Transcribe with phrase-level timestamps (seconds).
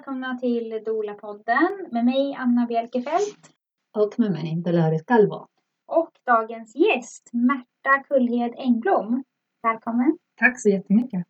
[0.00, 3.50] välkomna till Dola-podden med mig Anna Bjelkefelt
[3.96, 5.46] Och med mig, Dolores Calvo.
[5.86, 9.24] och dagens gäst Märta Kullhed Engblom.
[9.62, 10.18] Välkommen!
[10.36, 11.26] Tack så jättemycket.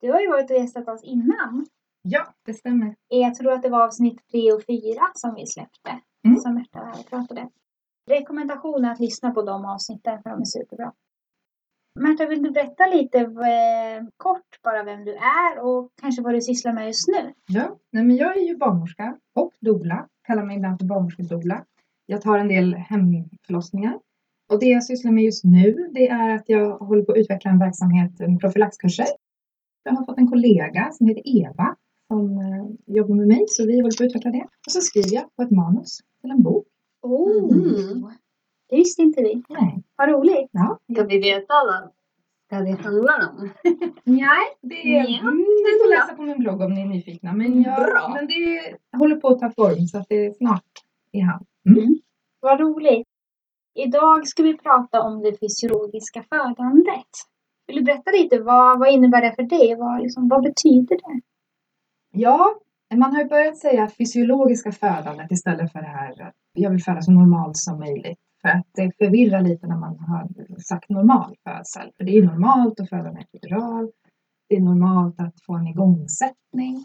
[0.00, 1.66] Du har ju varit och gästat oss innan.
[2.02, 2.96] Ja, det stämmer.
[3.08, 6.00] Jag tror att det var avsnitt tre och fyra som vi släppte.
[6.24, 6.36] Mm.
[6.40, 7.48] Som Märta pratade.
[8.10, 10.92] Rekommendation är att lyssna på de avsnitten för de är superbra.
[11.96, 16.40] Märta, vill du berätta lite eh, kort bara vem du är och kanske vad du
[16.40, 17.32] sysslar med just nu?
[17.46, 20.08] Ja, nej men jag är ju barnmorska och doula.
[20.26, 21.64] Kallar mig ibland för barnmorskedoula.
[22.06, 23.98] Jag tar en del hemförlossningar.
[24.52, 27.50] Och det jag sysslar med just nu, det är att jag håller på att utveckla
[27.50, 29.06] en verksamhet med profylaxkurser.
[29.84, 31.76] Jag har fått en kollega som heter Eva
[32.08, 34.42] som eh, jobbar med mig, så vi håller på att utveckla det.
[34.66, 36.66] Och så skriver jag på ett manus till en bok.
[37.02, 38.08] Oh, Mm.
[38.68, 39.42] Det visste inte vi.
[39.48, 40.50] Nej, Vad roligt!
[40.52, 40.78] ja.
[40.92, 41.90] Ska vi veta vad
[42.46, 43.50] ska det handlar om?
[44.04, 47.32] Nej, det är, mm, ni får läsa på min blogg om ni är nyfikna.
[47.32, 48.10] Men, jag, Bra.
[48.14, 50.62] men det håller på att ta form så att det är snart
[51.12, 51.44] i hamn.
[52.40, 53.08] Vad roligt!
[53.74, 57.10] Idag ska vi prata om det fysiologiska födandet.
[57.66, 59.76] Vill du berätta lite, vad, vad innebär det för dig?
[59.78, 61.20] Vad, liksom, vad betyder det?
[62.12, 62.54] Ja,
[62.94, 67.10] man har ju börjat säga fysiologiska födandet istället för det här jag vill föda så
[67.12, 68.18] normalt som möjligt.
[68.46, 70.28] För att det förvirrar lite när man har
[70.60, 71.92] sagt normal födsel.
[71.96, 73.90] För det är normalt att föda med epidural.
[74.48, 76.84] Det är normalt att få en igångsättning.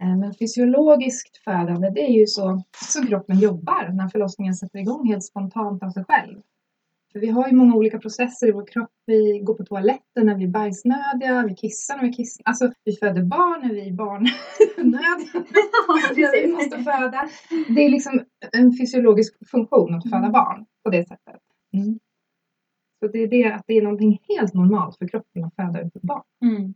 [0.00, 5.06] Eh, men fysiologiskt födande, det är ju så som kroppen jobbar när förlossningen sätter igång
[5.08, 6.40] helt spontant av sig själv.
[7.16, 8.90] För vi har ju många olika processer i vår kropp.
[9.06, 12.42] Vi går på toaletten när vi är bajsnödiga, vi kissar när vi kissar.
[12.44, 14.30] Alltså, vi föder barn när vi är barnnödiga.
[16.46, 17.28] vi måste föda.
[17.68, 20.32] Det är liksom en fysiologisk funktion att föda Mm.
[20.32, 21.40] barn på det sättet.
[21.72, 21.98] Mm.
[23.00, 25.96] Så det är det att det är någonting helt normalt för kroppen att föda ut
[25.96, 26.24] ett barn.
[26.42, 26.74] Mm.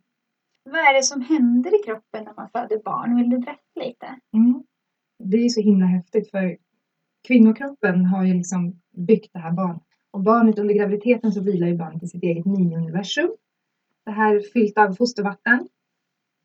[0.64, 3.16] Vad är det som händer i kroppen när man föder barn?
[3.16, 4.06] Vill du berätta lite?
[4.34, 4.62] Mm.
[5.24, 6.56] Det är så himla häftigt för
[7.28, 9.82] kvinnokroppen har ju liksom byggt det här barnet.
[10.12, 13.30] Och barnet under graviditeten så vilar ju barnet i sitt eget mini-universum.
[14.04, 15.68] Det här fyllt av fostervatten.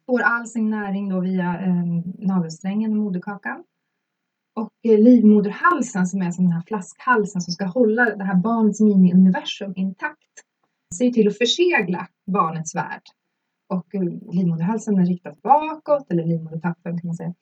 [0.05, 1.85] Får all sin näring då via eh,
[2.17, 3.63] navelsträngen och moderkakan.
[4.55, 8.81] Och eh, livmoderhalsen som är som den här flaskhalsen som ska hålla det här barnets
[8.81, 10.19] mini-universum intakt.
[10.97, 13.01] Ser till att försegla barnets värld.
[13.69, 17.33] Och eh, livmoderhalsen är riktad bakåt, eller livmodertappen kan man säga.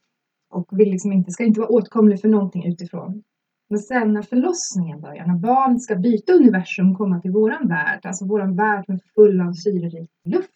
[0.50, 3.24] Och vill liksom inte, ska inte vara åtkomlig för någonting utifrån.
[3.70, 8.06] Men sen när förlossningen börjar, när barnet ska byta universum och komma till våran värld,
[8.06, 10.52] alltså våran värld med full av syrerik luft.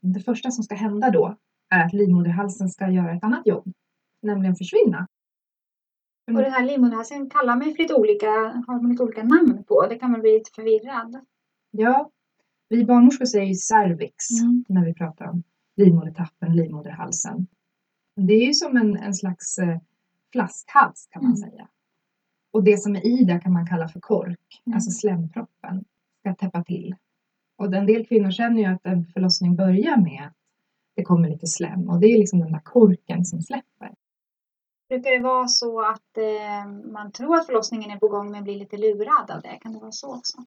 [0.00, 1.36] Det första som ska hända då
[1.70, 3.72] är att livmoderhalsen ska göra ett annat jobb,
[4.22, 5.06] nämligen försvinna.
[6.26, 8.30] Och den här livmoderhalsen kallar man ju för lite olika,
[8.66, 9.86] har man lite olika namn på.
[9.86, 11.26] Det kan man bli lite förvirrad.
[11.70, 12.10] Ja,
[12.68, 14.64] vi barnmorskor säger ju cervix Mm.
[14.68, 15.42] när vi pratar om
[15.76, 17.46] livmodertappen, livmoderhalsen.
[18.16, 19.78] Det är ju som en, en slags eh,
[20.32, 21.50] flaskhals kan man Mm.
[21.50, 21.68] säga.
[22.58, 24.74] Och det som är i där kan man kalla för kork, Mm.
[24.76, 25.84] alltså slemproppen,
[26.20, 26.94] ska täppa till.
[27.58, 30.36] Och en del kvinnor känner ju att en förlossning börjar med att
[30.96, 33.94] det kommer lite slem och det är liksom den där korken som släpper.
[34.88, 38.58] Brukar det vara så att eh, man tror att förlossningen är på gång men blir
[38.58, 39.58] lite lurad av det?
[39.60, 40.38] Kan det vara så också?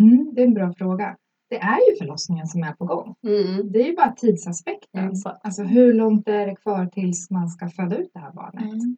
[0.00, 1.16] Mm, det är en bra fråga.
[1.48, 3.14] Det är ju förlossningen som är på gång.
[3.22, 3.72] Mm.
[3.72, 5.10] Det är ju bara tidsaspekten.
[5.10, 5.40] Exakt.
[5.44, 8.62] Alltså hur långt är det kvar tills man ska föda ut det här barnet?
[8.72, 8.96] Mm.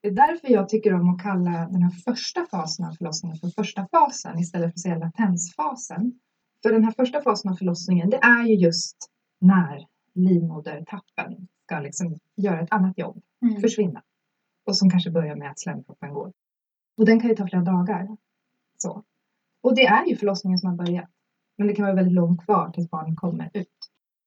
[0.00, 3.48] Det är därför jag tycker om att kalla den här första fasen av förlossningen för
[3.48, 6.20] första fasen istället för att säga latensfasen.
[6.62, 8.96] För den här första fasen av förlossningen, det är ju just
[9.40, 13.60] när livmodertappen ska liksom göra ett annat jobb, Mm.
[13.60, 14.02] försvinna.
[14.66, 16.32] Och som kanske börjar med att slemproppen går.
[16.96, 18.16] Och den kan ju ta flera dagar.
[18.76, 19.02] Så.
[19.60, 21.10] Och det är ju förlossningen som har börjat.
[21.56, 23.75] Men det kan vara väldigt långt kvar tills barnet kommer ut.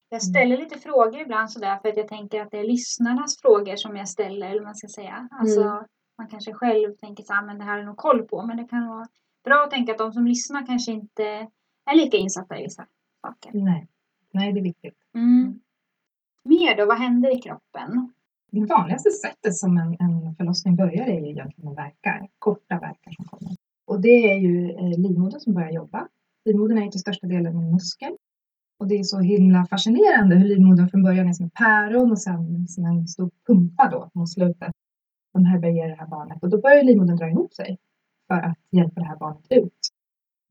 [0.09, 3.75] Jag ställer lite frågor ibland sådär för att jag tänker att det är lyssnarnas frågor
[3.75, 5.27] som jag ställer, eller vad man ska säga.
[5.31, 5.83] Alltså, Mm.
[6.17, 8.63] man kanske själv tänker så här, men det här är nog koll på, men det
[8.63, 9.07] kan vara
[9.43, 11.23] bra att tänka att de som lyssnar kanske inte
[11.85, 12.85] är lika insatta i vissa
[13.21, 13.51] saker.
[13.53, 13.87] Nej,
[14.31, 14.97] Nej det är viktigt.
[15.13, 15.59] Mm.
[16.43, 18.13] Mer då, vad händer i kroppen?
[18.51, 23.25] Det vanligaste sättet som en, en förlossning börjar är ju egentligen verkar, korta verkar som
[23.25, 23.55] kommer.
[23.85, 26.07] Och det är ju eh, livmodern som börjar jobba.
[26.45, 28.17] Livmodern är till största delen en muskel.
[28.79, 32.21] Och det är så himla fascinerande hur livmodern från början är som ett päron och
[32.21, 34.71] sen som en stor pumpa då mot slutet.
[35.31, 36.43] Som härbärgerar det här barnet.
[36.43, 37.77] Och då börjar livmodern dra ihop sig
[38.27, 39.79] för att hjälpa det här barnet ut.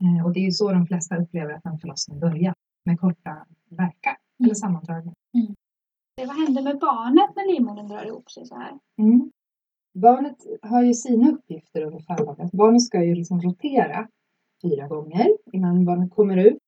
[0.02, 2.54] Eh, och det är ju så de flesta upplever att en förlossning börjar.
[2.84, 5.16] Med korta verkar eller sammandragningar.
[6.16, 8.78] Vad händer med barnet när livmodern drar ihop sig så här?
[8.98, 9.30] Mm.
[9.94, 12.52] Barnet har ju sina uppgifter under födandet.
[12.52, 14.08] Barnet ska ju liksom rotera
[14.62, 16.58] fyra gånger innan barnet kommer ut.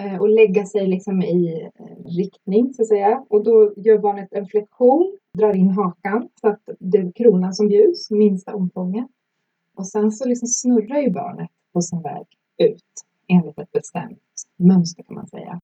[0.00, 3.24] Eh, och lägga sig liksom i eh, riktning så att säga.
[3.28, 7.68] Och då gör barnet en flexion, drar in hakan så att det är kronan som
[7.68, 9.06] bjuds, minsta omfånget.
[9.76, 12.26] Och sen så liksom snurrar ju barnet på sin väg
[12.58, 12.82] ut
[13.28, 14.18] enligt ett bestämt
[14.56, 15.60] mönster kan man säga.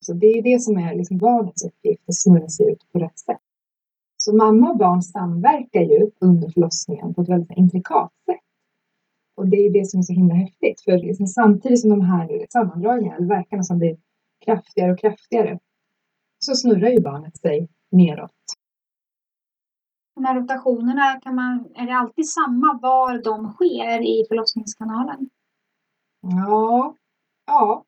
[0.00, 3.18] Så det är det som är liksom barnets uppgift, att snurra sig ut på rätt
[3.18, 3.40] sätt.
[4.16, 8.47] Så mamma och barn samverkar ju under förlossningen på ett väldigt intrikat sätt.
[9.38, 10.80] Och det är det som är så himla häftigt.
[10.80, 13.96] För liksom samtidigt som de här sammandragningarna, verkarna som blir
[14.44, 15.58] kraftigare och kraftigare,
[16.38, 18.30] så snurrar ju barnet sig neråt.
[20.14, 25.28] De här rotationerna, kan man, är det alltid samma var de sker i förlossningskanalen?
[26.20, 26.94] Ja,
[27.46, 27.84] ja,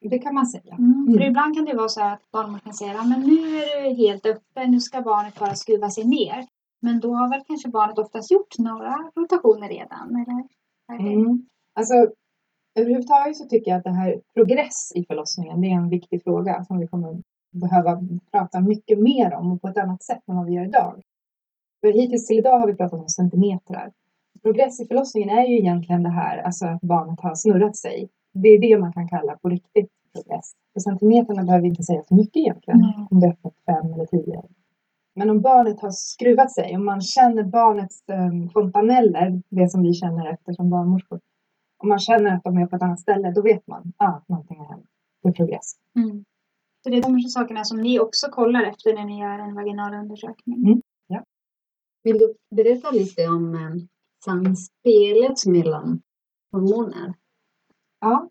[0.00, 0.74] det kan man säga.
[0.74, 1.06] Mm.
[1.06, 1.30] För Mm.
[1.30, 4.70] ibland kan det vara så att barnmorskan kan säga att nu är det helt öppen,
[4.70, 6.46] nu ska barnet bara skruva sig ner.
[6.80, 10.16] Men då har väl kanske barnet oftast gjort några rotationer redan?
[10.16, 10.44] Eller?
[10.92, 11.46] Mm.
[11.74, 11.94] Alltså,
[12.74, 16.64] överhuvudtaget så tycker jag att det här progress i förlossningen, det är en viktig fråga
[16.64, 17.22] som vi kommer
[17.54, 18.02] behöva
[18.32, 21.02] prata mycket mer om och på ett annat sätt än vad vi gör idag.
[21.80, 23.92] För hittills till idag har vi pratat om centimetrar.
[24.42, 28.08] Progress i förlossningen är ju egentligen det här, alltså att barnet har snurrat sig.
[28.32, 30.52] Det är det man kan kalla på riktigt progress.
[30.72, 33.06] För centimeterna behöver vi inte säga så mycket egentligen, Nej.
[33.10, 34.42] om det är öppet fem eller tio.
[35.14, 39.94] Men om barnet har skruvat sig, om man känner barnets um, fontaneller, det som vi
[39.94, 41.20] känner efter som barnmorskor,
[41.76, 44.28] om man känner att de är på ett annat ställe, då vet man ah, att
[44.28, 44.86] någonting har hänt.
[45.22, 45.74] Det är progress.
[45.96, 46.24] Mm.
[46.82, 49.94] Så det är de sakerna som ni också kollar efter när ni gör en vaginal
[49.94, 50.66] undersökning?
[50.66, 50.82] Mm.
[52.04, 53.70] Vill du berätta lite om eh,
[54.24, 56.02] samspelet mellan
[56.52, 57.14] hormoner?
[58.00, 58.30] Ja,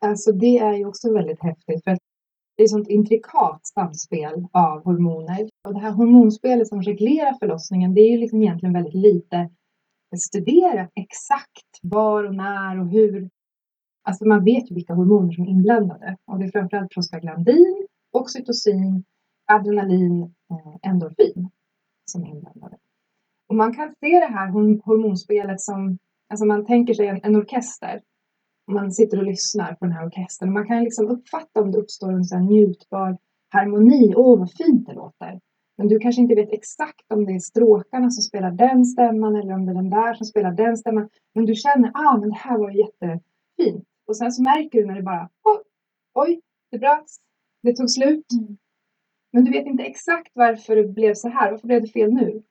[0.00, 2.02] alltså det är ju också väldigt häftigt för att
[2.58, 5.48] det är ett sånt intrikat samspel av hormoner.
[5.68, 9.50] Och det här hormonspelet som reglerar förlossningen, det är ju liksom egentligen väldigt lite
[10.16, 13.30] studerat exakt var och när och hur.
[14.02, 19.04] Alltså man vet ju vilka hormoner som är inblandade och det är framförallt prostaglandin, oxytocin,
[19.46, 21.50] adrenalin, och endorfin
[22.04, 22.76] som är inblandade.
[23.48, 24.48] Och man kan se det här
[24.84, 25.98] hormonspelet som,
[26.30, 28.00] alltså man tänker sig en, en orkester
[28.68, 30.52] man sitter och lyssnar på den här orkestern.
[30.52, 33.18] Man kan liksom uppfatta om det uppstår en sån njutbar
[33.48, 34.14] harmoni.
[34.16, 35.40] Åh, vad fint det låter.
[35.78, 39.54] Men du kanske inte vet exakt om det är stråkarna som spelar den stämman eller
[39.54, 41.08] om det är den där som spelar den stämman.
[41.34, 43.84] Men du känner, ah, men det här var jättefint.
[44.06, 45.62] Och sen så märker du när det bara, oj,
[46.14, 47.16] oj det bröts,
[47.62, 48.26] det tog slut.
[48.32, 48.56] Mm.
[49.32, 51.50] Men du vet inte exakt varför det blev så här.
[51.50, 52.42] Varför blev det fel nu?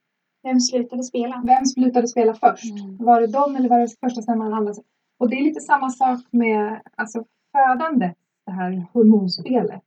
[0.43, 1.43] Vem slutade spela?
[1.45, 2.79] Vem slutade spela först?
[2.79, 2.97] Mm.
[2.97, 4.73] Var det de eller var det första stämman andra?
[5.17, 9.83] Och det är lite samma sak med alltså, födandet, det här hormonspelet.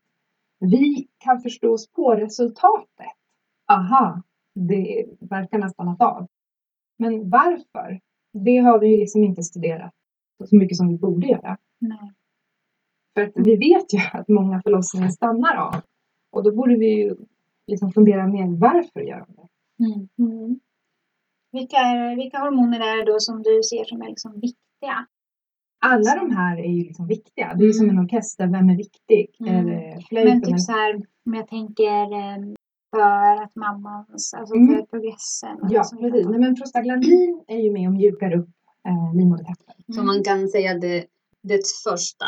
[0.59, 3.17] Vi kan förstå oss på resultatet.
[3.69, 4.23] Aha,
[4.55, 6.27] det verkar nästan ha av.
[6.99, 8.01] Men varför?
[8.33, 9.95] Det har vi ju liksom inte studerat
[10.49, 11.59] så mycket som vi borde göra.
[11.79, 12.13] Nej.
[13.15, 15.81] För att vi vet ju att många förlossningar stannar av.
[16.31, 17.17] Och då borde vi ju
[17.67, 19.49] liksom fundera mer varför gör de det?
[20.23, 20.61] Mm.
[21.53, 25.07] Vilka, är, vilka hormoner är det då som du ser som är liksom viktiga?
[25.83, 27.55] Alla de här är ju liksom viktiga.
[27.55, 27.99] Det är ju som Mm.
[27.99, 28.47] en orkester.
[28.47, 29.27] Vem är viktig?
[29.41, 29.69] Mm.
[29.69, 30.31] Är flöjten?
[30.41, 30.95] Men typ så här,
[31.27, 32.55] om jag tänker eh,
[32.97, 34.75] för att mammans, alltså Mm.
[34.77, 35.57] för progressen.
[35.71, 36.27] Ja, precis.
[36.29, 38.49] Nej, men prostaglandin är ju med och mjukar upp
[38.89, 39.75] eh, livmodertappen.
[39.95, 41.05] Så man kan säga det,
[41.43, 42.27] det första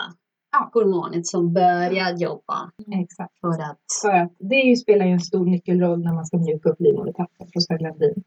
[0.52, 0.70] Ja.
[0.74, 2.70] hormonet som börjar jobba
[3.02, 3.40] Exakt.
[3.40, 6.38] för att För att det är ju, spelar ju en stor nyckelroll när man ska
[6.38, 8.22] mjuka upp livmodertappen, prostaglandin.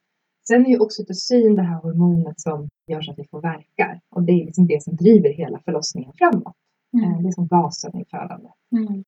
[0.48, 4.00] Sen är ju oxytocin det här hormonet som gör så att vi får verkar.
[4.10, 6.54] Och det är liksom det som driver hela förlossningen framåt.
[6.98, 7.24] Eh, Mm.
[7.24, 8.52] det är som gasen i födandet.
[8.72, 9.04] Mm.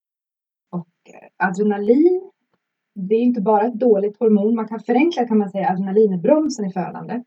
[0.71, 2.31] Och eh, adrenalin,
[2.95, 4.55] det är inte bara ett dåligt hormon.
[4.55, 7.23] Man kan förenkla kan man säga adrenalin är bromsen i födandet.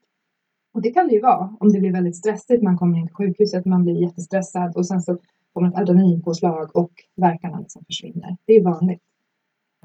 [0.75, 2.63] Och det kan det ju vara om det blir väldigt stressigt.
[2.63, 5.19] Man kommer in till sjukhuset, man blir jättestressad och sen så
[5.53, 8.37] kommer ett adrenalinpåslag och verkarna liksom försvinner.
[8.47, 9.03] Det är vanligt.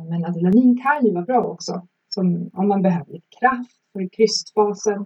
[0.10, 1.88] Men adrenalin kan ju vara bra också.
[2.16, 5.02] Som om man behöver lite kraft i krystfasen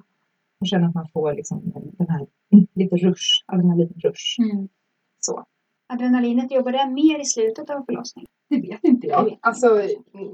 [0.61, 1.61] och känner att man får liksom
[1.97, 2.27] den här
[2.75, 4.39] lite rush, adrenalinrush.
[4.39, 4.67] Mm.
[5.19, 5.43] Så.
[5.93, 8.27] Adrenalinet, jobbar det mer i slutet av förlossningen?
[8.49, 9.25] Det vet inte Jag jag.
[9.25, 9.67] vet Alltså,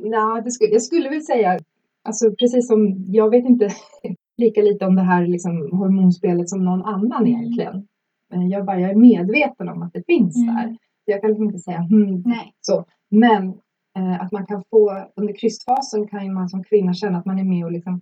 [0.03, 1.59] nej, det skulle, jag skulle väl säga,
[2.03, 3.69] alltså precis som, jag vet inte
[4.37, 7.27] lika lite om det här liksom, hormonspelet som någon annan Mm.
[7.27, 7.87] egentligen.
[8.29, 10.55] Men jag, bara, jag är medveten om att det finns Mm.
[10.55, 10.77] där.
[11.05, 12.23] Jag kan liksom inte säga hmm,
[12.61, 12.85] så.
[13.09, 13.53] Men
[13.95, 17.65] att man kan få, under krystfasen kan man som kvinna känna att man är med
[17.65, 18.01] och liksom,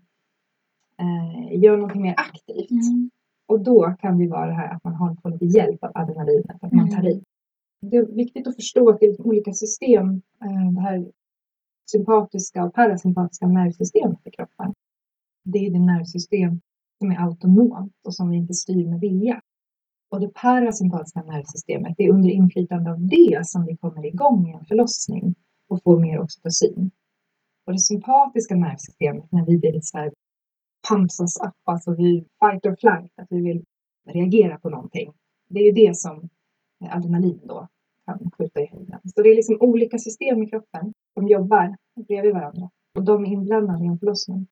[1.00, 2.71] eh, gör någonting mer aktivt.
[2.71, 3.09] Mm.
[3.45, 6.63] Och då kan det vara det här att man har får lite hjälp av adrenalinet,
[6.63, 7.23] att man tar i.
[7.81, 11.05] Det är viktigt att förstå att det är olika system, eh, det här
[11.91, 14.73] sympatiska och parasympatiska nervsystemet i kroppen.
[15.43, 16.62] Det är det nervsystem
[17.00, 19.41] som är autonomt och som vi inte styr med vilja.
[20.09, 24.53] Och det parasympatiska nervsystemet, det är under inflytande av det som vi kommer igång i
[24.53, 25.35] en förlossning
[25.74, 26.92] och får mer oxytocin.
[27.65, 30.13] Och det sympatiska nervsystemet, när vi blir lite så här
[30.89, 33.63] pumps upp, alltså vi fight or flight, att vi vill
[34.10, 35.13] reagera på någonting.
[35.50, 36.30] Det är ju det som
[36.89, 37.68] adrenalin då
[38.06, 39.00] kan skjuta i höjden.
[39.15, 41.75] Så det är liksom olika system i kroppen som jobbar
[42.08, 44.48] bredvid varandra och de är inblandade i en förlossning.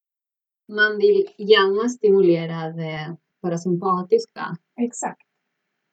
[0.67, 4.57] Man vill gärna stimulera det parasympatiska.
[4.81, 5.27] Exakt.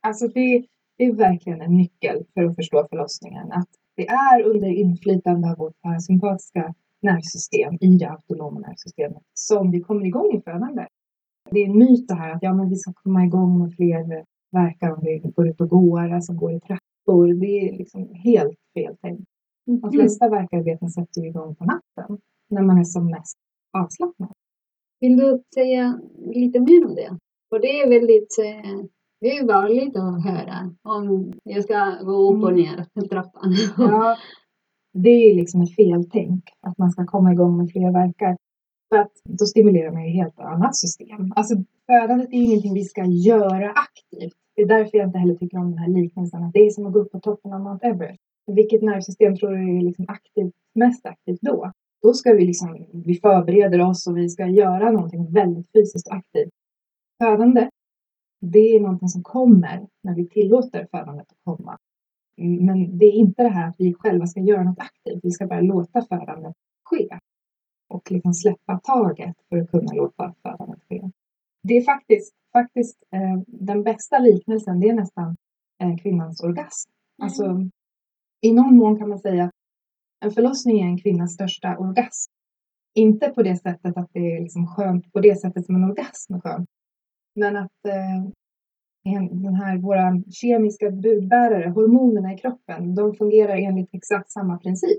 [0.00, 0.66] Alltså det,
[0.96, 3.52] det är verkligen en nyckel för att förstå förlossningen.
[3.52, 9.80] Att det är under inflytande av vårt parasympatiska nervsystem i det autonoma nervsystemet som vi
[9.80, 10.88] kommer igång i födandet.
[11.50, 14.24] Det är en myt det här att ja, men vi ska komma igång med fler
[14.52, 17.34] verkar om vi går ut och går, alltså går i trappor.
[17.34, 19.24] Det är liksom helt fel tänkt.
[19.66, 19.92] De Mm.
[19.92, 22.18] flesta verkarbeten sätter vi igång på natten
[22.50, 23.36] när man är som mest
[23.78, 24.32] avslappnad.
[25.00, 26.00] Vill du säga
[26.34, 27.18] lite mer om det?
[27.48, 28.84] För det är väldigt eh,
[29.20, 33.54] det är vanligt att höra om jag ska gå upp och ner för trappan.
[33.78, 34.16] Ja,
[34.92, 38.36] det är ju liksom ett feltänk att man ska komma igång med fler verkar.
[38.88, 41.32] För att då stimulerar man ju helt annat system.
[41.36, 41.54] Alltså
[41.86, 44.34] födandet är ju ingenting vi ska göra aktivt.
[44.56, 46.86] Det är därför jag inte heller tycker om den här liknelsen att det är som
[46.86, 48.20] att gå upp på toppen av Mount Everest.
[48.46, 51.72] Vilket nervsystem tror du är liksom aktivt, mest aktivt då?
[52.02, 56.50] Då ska vi liksom, vi förbereder oss och vi ska göra någonting väldigt fysiskt aktivt.
[57.22, 57.68] Födande,
[58.40, 61.78] det är någonting som kommer när vi tillåter födandet att komma.
[62.36, 65.20] Men det är inte det här att vi själva ska göra något aktivt.
[65.22, 66.54] Vi ska bara låta födandet
[66.84, 67.18] ske.
[67.88, 71.10] Och liksom släppa taget för att kunna låta födandet ske.
[71.62, 75.36] Det är faktiskt, faktiskt eh, den bästa liknelsen, det är nästan
[75.82, 76.90] eh, kvinnans orgasm.
[77.22, 77.68] Alltså,
[78.40, 79.50] i någon mån kan man säga att
[80.20, 82.32] en förlossning är en kvinnas största orgasm.
[82.94, 86.34] Inte på det sättet att det är liksom skönt på det sättet som en orgasm
[86.34, 86.68] är skönt.
[87.38, 88.18] Men att eh,
[89.14, 94.98] en- den här, våra kemiska budbärare, hormonerna i kroppen, de fungerar enligt exakt samma princip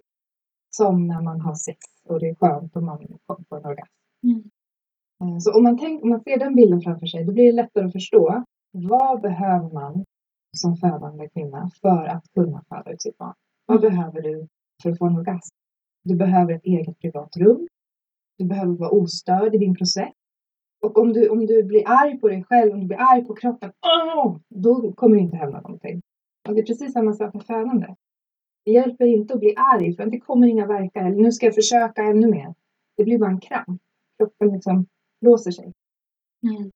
[0.69, 3.91] som när man har sex och det är skönt och man kommer på en orgasm.
[4.23, 4.43] Mm.
[5.23, 7.51] Eh, Så om man, tänk, om man ser den bilden framför sig, då blir det
[7.51, 10.05] lättare att förstå vad behöver man
[10.57, 13.33] som födande kvinna för att kunna föda ut sitt barn?
[13.65, 14.47] Vad behöver du
[14.83, 15.55] för att få en orgasm?
[16.03, 17.67] Du behöver ett eget privat rum.
[18.37, 20.13] Du behöver vara ostörd i din process.
[20.81, 23.35] Och om du, om du blir arg på dig själv, om du blir arg på
[23.35, 23.71] kroppen,
[24.15, 26.01] åh, då kommer det inte hända någonting.
[26.47, 27.95] Och det är precis samma sak med födande.
[28.65, 31.05] Det hjälper inte att bli arg för det kommer inga verkar.
[31.05, 32.53] Eller nu ska jag försöka ännu mer.
[32.97, 33.81] Det blir bara en kramp.
[34.17, 34.85] Kroppen liksom
[35.21, 35.73] låser sig.
[36.43, 36.71] Mm.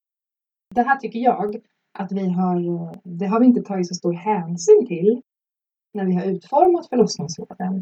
[0.76, 1.62] Det här tycker jag
[1.94, 2.60] att vi har,
[3.04, 5.22] det har vi inte tagit så stor hänsyn till
[5.94, 7.82] när vi har utformat förlossningsvården.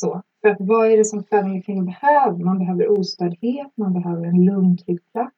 [0.00, 2.44] Så, för att vad är det som födande kvinnor behöver?
[2.44, 5.36] Man behöver ostördhet, man behöver en lugn, trygg plats,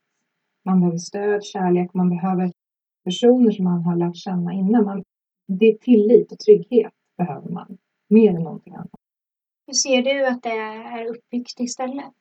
[0.64, 2.52] man behöver stöd, kärlek, man behöver
[3.05, 4.85] personer som man har lärt känna innan.
[4.85, 5.05] Man,
[5.47, 8.90] det är tillit och trygghet behöver man, mer än någonting annat.
[9.67, 12.14] Hur ser du att det är uppbyggt istället?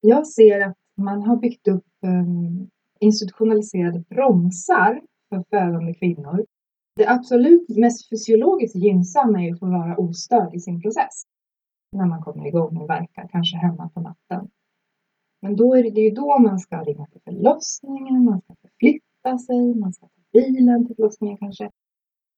[0.00, 2.70] Jag ser att man har byggt upp um,
[3.00, 6.46] institutionaliserade bromsar för födande kvinnor.
[6.96, 11.22] Det absolut mest fysiologiskt gynnsamma är att få vara ostörd i sin process.
[11.92, 14.50] När man kommer igång och verkar, kanske hemma på natten.
[15.46, 19.38] Men då är det, det är då man ska ringa till förlossningen, man ska förflytta
[19.38, 21.64] sig, man ska ta bilen till förlossningen kanske.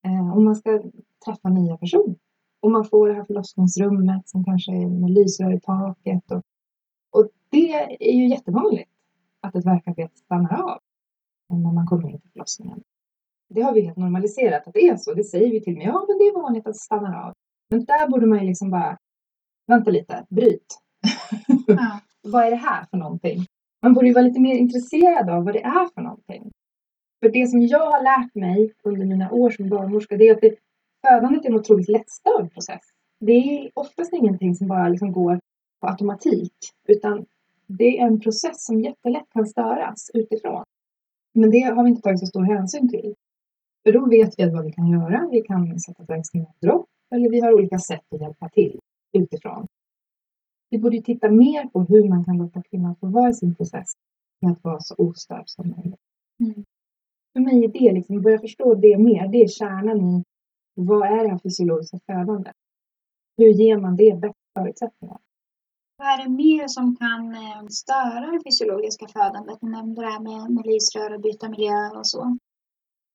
[0.07, 0.83] Eh, och man ska
[1.25, 2.17] träffa nya personer.
[2.61, 6.31] Och man får det här förlossningsrummet som kanske är med lysrör i taket.
[6.31, 6.43] Och,
[7.11, 7.73] och det
[8.11, 8.91] är ju jättevanligt
[9.41, 10.79] att ett verkarbete stannar av
[11.49, 12.83] när man kommer in till förlossningen.
[13.49, 15.15] Det har vi helt normaliserat att det är så.
[15.15, 15.87] Det säger vi till mig.
[15.87, 17.35] Ja, men det är vanligt att det stannar av.
[17.71, 18.99] Men där borde man ju liksom bara,
[19.67, 20.79] vänta lite, bryt.
[21.67, 22.01] Ja.
[22.23, 23.47] vad är det här för någonting?
[23.83, 26.51] Man borde ju vara lite mer intresserad av vad det är för någonting.
[27.23, 30.41] För det som jag har lärt mig under mina år som barnmorska, det är att
[30.41, 30.55] det,
[31.07, 32.81] födandet är en otroligt lättstörd process.
[33.21, 35.41] Det är oftast ingenting som bara liksom går
[35.81, 36.55] på automatik,
[36.89, 37.27] utan
[37.67, 40.65] det är en process som jättelätt kan störas utifrån.
[41.35, 43.15] Men det har vi inte tagit så stor hänsyn till.
[43.83, 45.29] För då vet vi vad vi kan göra.
[45.31, 48.81] Vi kan sätta ett dropp eller vi har olika sätt att hjälpa till
[49.13, 49.67] utifrån.
[50.71, 53.93] Vi borde titta mer på hur man kan låta kvinnan få vara i sin process
[54.41, 56.01] med att vara så ostörd som möjligt.
[56.41, 56.65] Mm.
[57.33, 60.25] För mig är det liksom, börja förstå det mer, det är kärnan i
[60.75, 62.57] vad är det här fysiologiska födandet?
[63.37, 65.19] Hur ger man det bäst förutsättningar?
[65.97, 69.59] Vad är det mer som kan eh, störa det fysiologiska födandet?
[69.61, 72.37] Du nämnde det här med, med lysrör och byta miljö och så.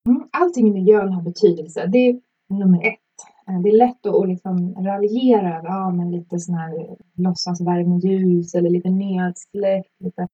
[0.08, 1.86] Mm, allting i miljön har betydelse.
[1.86, 3.03] Det är nummer ett.
[3.48, 8.70] Eh, det är lätt att liksom raljera över ja, men lite sån här låtsasvärmeljus eller
[8.70, 10.00] lite nedsläckt.
[10.00, 10.28] Lite.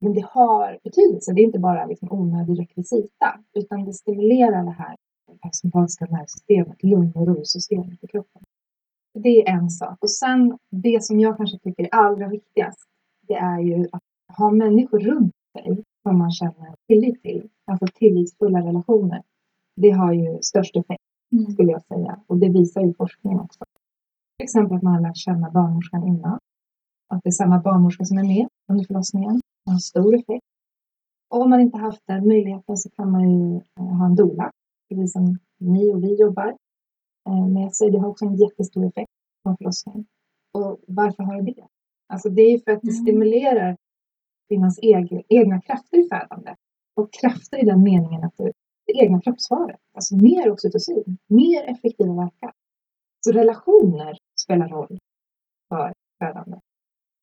[0.00, 1.32] Men det har betydelse.
[1.32, 4.96] Det är inte bara liksom onödig rekvisita utan det stimulerar det här
[5.42, 8.42] parasympatiska nervsystemet, lugn och ro-systemet i kroppen.
[9.14, 9.98] Det är en sak.
[10.00, 12.88] Och sen det som jag kanske tycker är allra viktigast,
[13.28, 14.02] det är ju att
[14.38, 17.48] ha människor runt sig som man känner tillit till.
[17.64, 19.22] Alltså tillitsfulla relationer.
[19.76, 21.52] Det har ju störst effekt Mm.
[21.52, 22.20] skulle jag säga.
[22.26, 23.64] Och det visar ju forskningen också.
[24.38, 26.38] Till exempel att man har lärt känna barnmorskan innan.
[27.08, 29.40] Att det är samma barnmorska som är med under förlossningen.
[29.64, 30.44] Det har stor effekt.
[31.30, 34.50] Och om man inte haft den möjligheten så kan man ju eh, ha en doula.
[34.88, 36.56] Precis som ni och vi jobbar
[37.28, 37.90] eh, med sig.
[37.90, 39.10] Det har också en jättestor effekt
[39.44, 40.06] på en förlossning.
[40.54, 41.66] Och varför har det det?
[42.12, 43.02] Alltså det är ju för att det Mm.
[43.02, 43.76] stimulerar
[44.48, 46.54] kvinnans eg- egna krafter i födande.
[46.96, 48.52] Och krafter i den meningen att det,
[48.88, 49.80] det egna kroppsvaret.
[49.94, 52.52] Alltså mer oxytocin, mer effektiva verkar.
[53.20, 54.98] Så relationer spelar roll
[55.68, 56.60] för födande.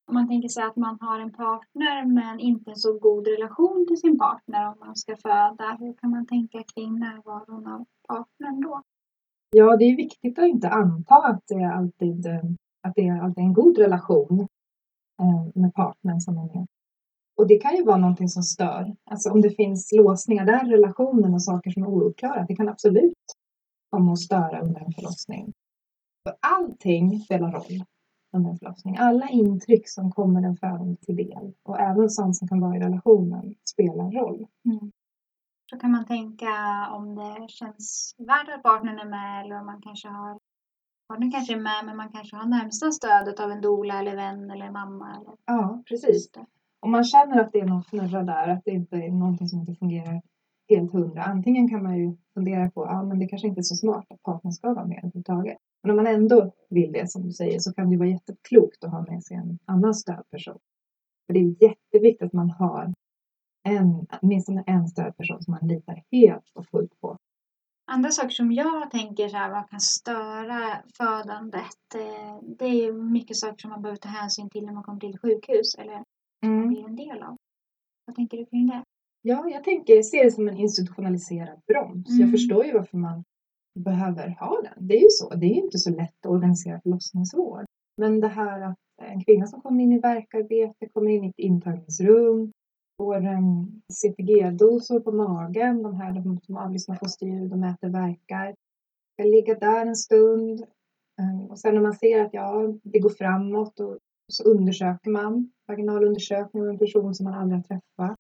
[0.07, 3.86] Om man tänker sig att man har en partner men inte en så god relation
[3.88, 5.77] till sin partner om man ska föda.
[5.79, 8.81] Hur kan man tänka kring närvaron av partnern då?
[9.50, 12.27] Ja, det är viktigt att inte anta att det är alltid,
[12.81, 14.48] att det är alltid en god relation
[15.22, 16.67] eh, med partnern som är med.
[17.38, 18.96] Och det kan ju vara någonting som stör.
[19.04, 22.46] Alltså om det finns låsningar där relationen och saker som är ouppklarade.
[22.48, 23.13] Det kan absolut
[23.89, 25.54] komma att störa under en förlossning.
[26.24, 27.84] För allting spelar roll
[28.36, 28.98] under en förlossning.
[28.98, 32.80] Alla intryck som kommer den födande till del och även sånt som kan vara i
[32.80, 34.48] relationen spelar roll.
[35.70, 36.50] Så kan man tänka
[36.92, 40.39] om det känns värt att partnern är med eller om man kanske har
[41.08, 44.51] partnern kanske är med men man kanske har närmsta stödet av en doula eller vän
[44.51, 45.15] eller mamma.
[45.15, 46.32] Eller Ja, precis.
[46.86, 49.60] Om man känner att det är någon fnurra där, att det inte är någonting som
[49.60, 50.22] inte fungerar
[50.70, 51.24] helt hundra.
[51.24, 54.24] Antingen kan man ju fundera på, ja men det kanske inte är så smart att
[54.24, 55.58] partnern ska vara med överhuvudtaget.
[55.84, 58.92] Men om man ändå vill det som du säger så kan det vara jätteklokt att
[58.92, 60.60] ha med sig en annan stödperson.
[61.27, 62.94] För det är jätteviktigt att man har
[63.63, 67.18] en, åtminstone en stödperson som man litar helt och fullt på.
[67.88, 71.96] Andra saker som jag tänker så här, vad kan störa födandet?
[71.96, 75.20] Eh, det är mycket saker som man behöver ta hänsyn till när man kommer till
[75.20, 76.03] sjukhus eller
[76.68, 77.36] blir en del av.
[78.05, 78.84] Vad tänker du kring det?
[79.22, 82.10] Ja, jag tänker, ser det som en institutionaliserad broms.
[82.10, 82.31] Jag Mm.
[82.31, 83.24] förstår ju varför man
[83.79, 84.88] behöver ha den.
[84.88, 85.29] Det är ju så.
[85.36, 87.66] Det är ju inte så lätt att organisera förlossningsvård.
[87.98, 91.40] Men det här att en kvinna som kommer in i verkarbete, kommer in i ett
[91.40, 92.51] intagningsrum,
[93.01, 98.55] får en CTG-dosor på magen, de här de som avlyssnar fosterljud och mäter verkar.
[99.14, 100.60] Ska ligga där en stund.
[101.22, 105.51] Eh, Och sen när man ser att ja, det går framåt och så undersöker man
[105.68, 108.18] vaginalundersökning av en person som man aldrig har träffat.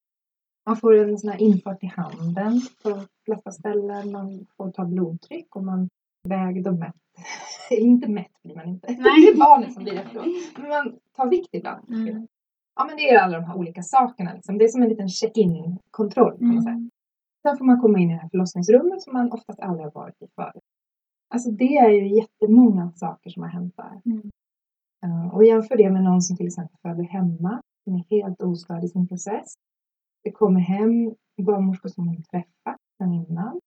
[0.65, 4.11] Man får en sån här infart i handen på de flesta ställen.
[4.11, 5.89] Man får ta blodtryck och man
[6.27, 6.95] väger och mätt.
[7.69, 8.87] Inte mätt blir man inte.
[8.93, 10.25] Det är barnet som blir det efteråt.
[10.57, 11.89] Men man tar vikt ibland.
[11.89, 12.27] Mm.
[12.75, 14.33] Ja men det är alla de här olika sakerna.
[14.33, 14.57] Liksom.
[14.57, 16.37] Det är som en liten check-in kontroll.
[16.41, 16.89] Mm.
[17.41, 20.21] Sen får man komma in i det här förlossningsrummet som man oftast aldrig har varit
[20.21, 20.63] i förut.
[21.29, 24.01] Alltså det är ju jättemånga saker som har hänt där.
[24.05, 24.31] Mm.
[25.05, 28.83] Eh, Och jämför det med någon som till exempel föder hemma, som är helt ostörd
[28.83, 29.53] i sin process.
[30.23, 33.59] Det kommer hem barnmorskor som hon träffat sedan innan.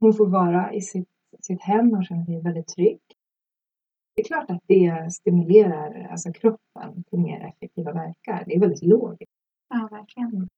[0.00, 1.08] Hon får vara i sitt,
[1.40, 3.00] sitt hem och känner sig väldigt trygg.
[4.14, 8.44] Det är klart att det stimulerar alltså kroppen till mer effektiva verkar.
[8.46, 9.32] Det är väldigt logiskt.
[9.68, 10.48] Ja, verkligen.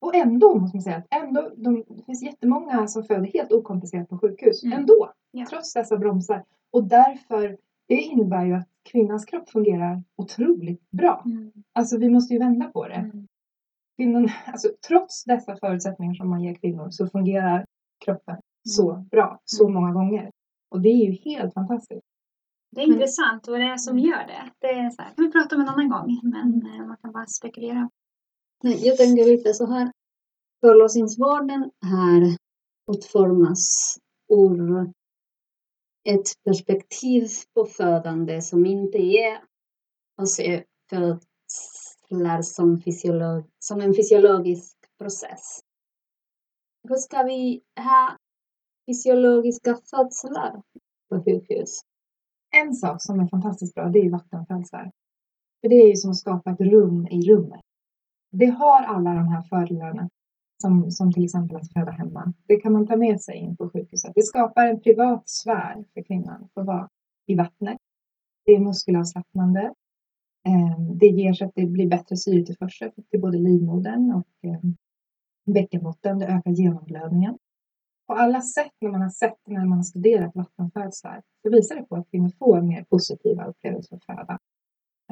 [0.00, 4.08] Och ändå måste man säga att ändå, de, det finns jättemånga som föder helt okomplicerat
[4.08, 4.64] på sjukhus.
[4.64, 4.78] Mm.
[4.78, 5.12] Ändå.
[5.30, 5.46] Ja.
[5.50, 6.44] Trots dessa bromsar.
[6.70, 11.22] Och därför, det innebär ju att kvinnans kropp fungerar otroligt bra.
[11.26, 11.52] Mm.
[11.72, 12.94] Alltså vi måste ju vända på det.
[12.94, 13.26] Mm.
[13.96, 17.64] Kvinnan, alltså, trots dessa förutsättningar som man ger kvinnor så fungerar
[18.04, 18.36] kroppen
[18.68, 19.74] så bra, så Mm.
[19.74, 20.30] många gånger.
[20.70, 22.06] Och det är ju helt fantastiskt.
[22.76, 24.50] Det är Men- intressant vad det är som gör det.
[24.58, 27.12] Det är så här, kan vi prata om en annan gång, men eh, man kan
[27.12, 27.90] bara spekulera.
[28.62, 29.92] Nej, Jag tänker lite så här.
[30.60, 32.36] Förlossningsvården här
[32.92, 33.96] utformas
[34.32, 34.92] ur
[36.08, 39.40] ett perspektiv på födande som inte är
[40.16, 45.60] att se födslar som, fysiolog, som en fysiologisk process.
[46.88, 48.16] Hur ska vi ha
[48.86, 50.62] fysiologiska födslar
[51.08, 51.80] på sjukhus?
[52.56, 54.92] En sak som är fantastiskt bra, det är vattenfödslar.
[55.60, 57.60] För det är ju som att skapa ett rum i rummet.
[58.30, 60.08] Det har alla de här fördelarna.
[60.62, 62.32] Som, som till exempel att föda hemma.
[62.46, 64.12] Det kan man ta med sig in på sjukhuset.
[64.14, 66.88] Det skapar en privat sfär för kvinnan att få vara
[67.26, 67.78] i vattnet.
[68.44, 69.74] Det är muskelavslappnande.
[70.48, 74.76] Ehm, det ger så att det blir bättre syretillförsel till både livmodern och ehm,
[75.46, 76.18] bäckenbotten.
[76.18, 77.38] Det ökar genomblödningen.
[78.06, 81.82] På alla sätt när man har sett när man har studerat vattenfödslar så visar det
[81.82, 84.38] på att kvinnor får mer positiva upplevelser att föda.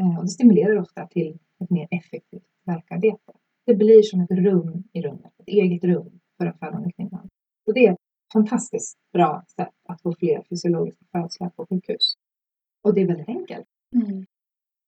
[0.01, 3.33] Ehm, och det stimulerar ofta till ett mer effektivt verkarbete.
[3.67, 7.29] Det blir som ett rum i rummet, ett eget rum för den födande kvinnan.
[7.67, 7.99] Och det är ett
[8.33, 12.15] fantastiskt bra sätt att få fler fysiologiska födslar på sjukhus.
[12.83, 13.67] Och det är väldigt enkelt.
[13.95, 14.27] Mm.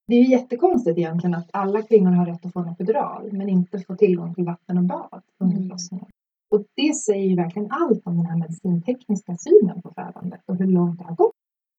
[0.07, 3.49] Det är ju jättekonstigt egentligen att alla kvinnor har rätt att få en epidural men
[3.49, 5.69] inte får tillgång till vatten och bad under Mm.
[5.69, 6.07] förlossningen.
[6.51, 10.67] Och det säger ju verkligen allt om den här medicintekniska synen på födandet och hur
[10.67, 11.35] långt det har gått.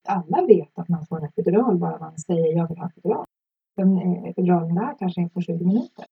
[0.08, 3.26] Alla vet att man får en epidural bara man säger jag vill ha epidural.
[3.76, 6.06] Den eh, epiduralen där kanske är på 20 minuter.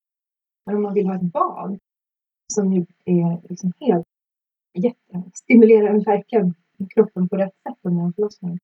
[0.67, 1.79] Men om man vill ha ett bad
[2.53, 4.05] som ju är liksom helt
[4.73, 6.53] jätte, stimulerar verkligen
[6.93, 8.59] kroppen på rätt sätt under en förlossning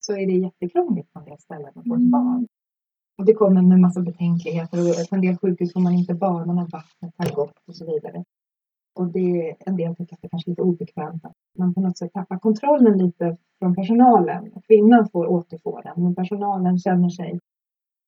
[0.00, 2.10] så är det jättekrångligt på en del ställen att få ett Mm.
[2.10, 2.46] bad.
[3.18, 6.52] Och det kommer med massa betänkligheter och på en del sjukhus får man inte bada
[6.52, 8.24] när vattnet har gått och så vidare.
[8.94, 11.98] Och det, en del tycker att det kanske är lite obekvämt att man på något
[11.98, 14.52] sätt tappar kontrollen lite från personalen.
[14.66, 17.38] Kvinnan får återfå den, men personalen känner sig,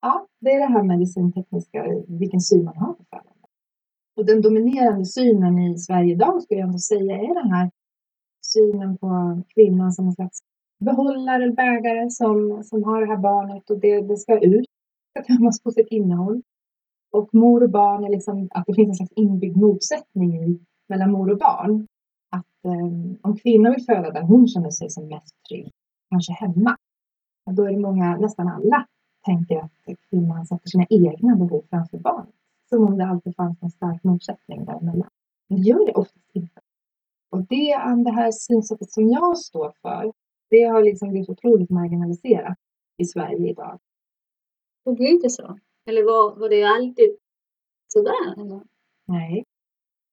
[0.02, 3.33] ja, det är det här medicintekniska, vilken syn man har på födande.
[4.16, 7.70] Och den dominerande synen i Sverige idag skulle jag ändå säga är den här
[8.44, 10.38] synen på kvinnan som en slags
[10.80, 14.66] behållare eller bägare som, som har det här barnet och det, det ska ut,
[15.14, 16.42] det ska tömmas på sitt innehåll.
[17.12, 21.12] Och mor och barn är liksom att det finns en slags inbyggd motsättning i, mellan
[21.12, 21.86] mor och barn.
[22.30, 25.70] Att eh, om kvinnan vill föda där hon känner sig som mest trygg,
[26.10, 26.76] kanske hemma,
[27.50, 28.86] då är det många, nästan alla,
[29.24, 32.34] tänker att kvinnan sätter sina egna behov framför barnet.
[32.74, 35.10] Som om det alltid fanns en stark motsättning däremellan.
[35.48, 36.60] Det gör det oftast inte.
[37.30, 37.66] Och det,
[38.04, 40.12] det här synsättet som jag står för,
[40.50, 42.58] det har liksom blivit otroligt marginaliserat
[42.96, 43.78] i Sverige idag.
[44.84, 45.58] Och blir det så?
[45.86, 47.16] Eller var, var det alltid
[47.88, 48.40] sådär?
[48.40, 48.62] Eller?
[49.06, 49.44] Nej.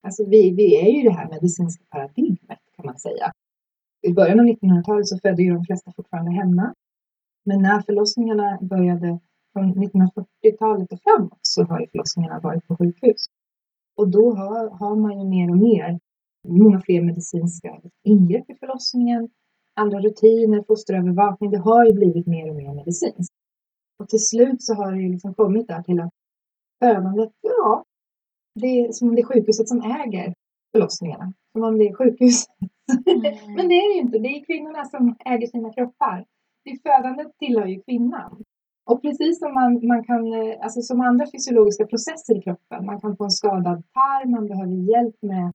[0.03, 3.31] Alltså vi, vi är ju det här medicinska paradigmet kan man säga.
[4.01, 6.73] I början av 1900-talet så födde ju de flesta fortfarande hemma.
[7.45, 9.19] Men när förlossningarna började
[9.53, 13.25] från 1940-talet och framåt så har ju förlossningarna varit på sjukhus.
[13.97, 15.99] Och då har, har man ju mer och mer,
[16.47, 19.29] många fler medicinska ingrepp i förlossningen,
[19.75, 21.51] andra rutiner, fosterövervakning.
[21.51, 23.35] Det har ju blivit mer och mer medicinskt.
[23.99, 26.13] Och till slut så har det ju liksom kommit där till att
[26.83, 27.83] födandet, ja,
[28.59, 30.33] det är som om det är sjukhuset som äger
[30.71, 31.33] förlossningarna.
[31.51, 32.45] Som om det är sjukhus.
[33.07, 33.21] Mm.
[33.55, 34.19] Men det är det ju inte.
[34.19, 36.25] Det är kvinnorna som äger sina kroppar.
[36.63, 38.43] Det födandet tillhör ju kvinnan.
[38.89, 43.01] Och precis som man, man kan, eh, alltså som andra fysiologiska processer i kroppen, man
[43.01, 45.45] kan få en skadad tarm, man behöver hjälp med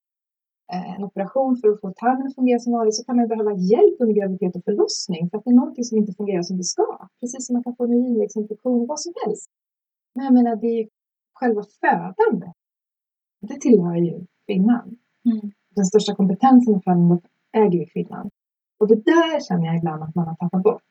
[0.73, 3.53] eh, en operation för att få tarmen att fungera som vanligt, så kan man behöva
[3.53, 6.65] hjälp under graviditet och förlossning för att det är någonting som inte fungerar som det
[6.65, 7.09] ska.
[7.21, 9.51] Precis som man kan få en urinvägsinfektion, vad som helst.
[10.15, 10.89] Men jag menar, det är ju
[11.35, 12.55] själva födandet.
[13.41, 15.53] Det tillhör ju kvinnan Mm.
[15.77, 18.31] den största kompetensen i födandet äger ju kvinnan.
[18.81, 20.83] Och det där känner jag ibland att man har tappat bort.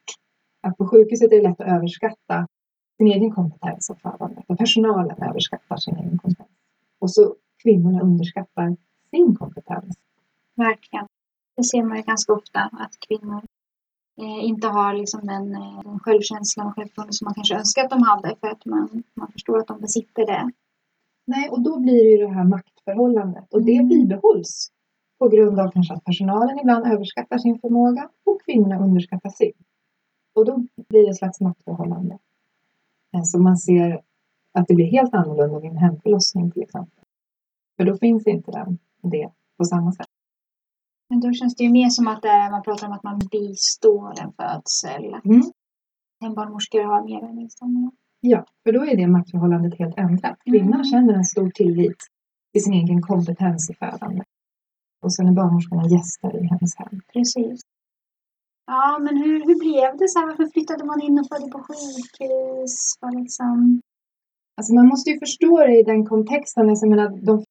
[0.66, 2.48] Att på sjukhuset är det lätt att överskatta
[2.98, 4.46] sin egen kompetens av födandet.
[4.48, 6.50] Och personalen överskattar sin egen kompetens.
[7.00, 8.78] Och så kvinnorna underskattar
[9.12, 9.96] sin kompetens.
[10.56, 11.08] Verkligen.
[11.58, 13.42] Det ser man ju ganska ofta att kvinnor
[14.22, 17.90] eh, inte har liksom den, eh, den självkänslan och självförtroende som man kanske önskar att
[17.90, 20.52] de hade för att man, man förstår att de besitter det.
[21.28, 23.54] Nej, och då blir det ju det här maktförhållandet.
[23.54, 23.88] Och det Mm.
[23.88, 24.72] bibehålls
[25.20, 29.54] på grund av kanske att personalen ibland överskattar sin förmåga och kvinnorna underskattar sin.
[30.36, 32.18] Och då blir det ett slags maktförhållande.
[33.16, 34.02] Eh, Så man ser
[34.54, 37.04] att det blir helt annorlunda vid en hemförlossning till exempel.
[37.78, 40.08] För då finns inte den, det på samma sätt.
[41.10, 44.34] Men då känns det ju mer som att man pratar om att man bistår en
[44.34, 45.06] födsel.
[45.26, 45.42] Mm.
[46.22, 47.92] Hembarnmorskor har mer än liksom.
[48.22, 50.38] Ja, för då är det maktförhållandet helt ändrat.
[50.46, 50.84] Kvinnan Mm.
[50.84, 51.98] känner en stor tillit
[52.54, 54.24] till sin egen kompetens i födande.
[55.02, 57.02] Och sen är barnmorskorna gäster i hennes hem.
[57.14, 57.62] Precis.
[58.68, 60.28] Ja, men hur, hur blev det så här?
[60.28, 62.76] Varför flyttade man in och födde på sjukhus?
[63.02, 63.82] Vad liksom...
[64.58, 66.70] Alltså man måste ju förstå det i den kontexten.
[66.70, 67.44] Alltså jag menar, de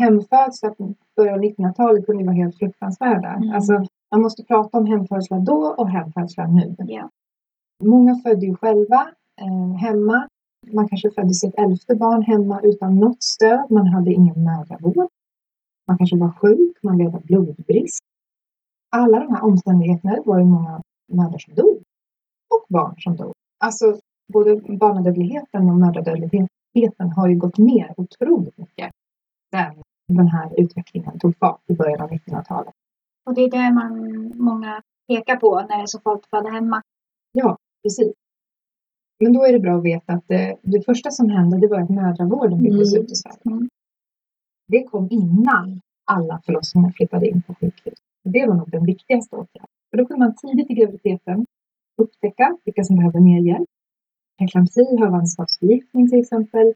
[0.00, 3.28] hemfödslar på början av 1900-talet kunde ju vara helt fruktansvärda.
[3.28, 3.54] Mm.
[3.54, 3.72] Alltså,
[4.10, 6.76] man måste prata om hemfödslar då och hemfödslar nu.
[6.78, 7.08] Ja.
[7.84, 9.00] Många födde ju själva
[9.40, 10.28] eh, hemma.
[10.72, 13.70] Man kanske födde sitt elfte barn hemma utan något stöd.
[13.70, 15.08] Man hade ingen mödravård.
[15.88, 18.04] Man kanske var sjuk, man led av blodbrist.
[18.96, 21.82] Alla de här omständigheterna det var ju många mödrar som dog.
[22.54, 23.32] Och barn som dog.
[23.64, 23.98] Alltså
[24.32, 28.90] både barnadödligheten och mödradödligheten har ju gått ner otroligt mycket
[29.50, 32.74] sen den här utvecklingen tog fart i början av 1900-talet.
[33.26, 33.92] Och det är det man,
[34.36, 36.82] många pekar på när det är så farligt att föda hemma.
[37.32, 38.12] Ja, precis.
[39.20, 41.80] Men då är det bra att veta att det, det första som hände det var
[41.80, 43.04] att mödravården byggdes Mm.
[43.04, 43.38] ut i Sverige.
[43.44, 43.68] Mm.
[44.68, 47.98] Det kom innan alla förlossningar flyttade in på sjukhus.
[48.24, 49.68] Det var nog den viktigaste åtgärden.
[49.90, 51.46] För då kunde man tidigt i graviditeten
[52.02, 53.68] upptäcka vilka som behövde mer hjälp.
[54.38, 56.74] Preklampsi, havandeskapsförgiftning till exempel.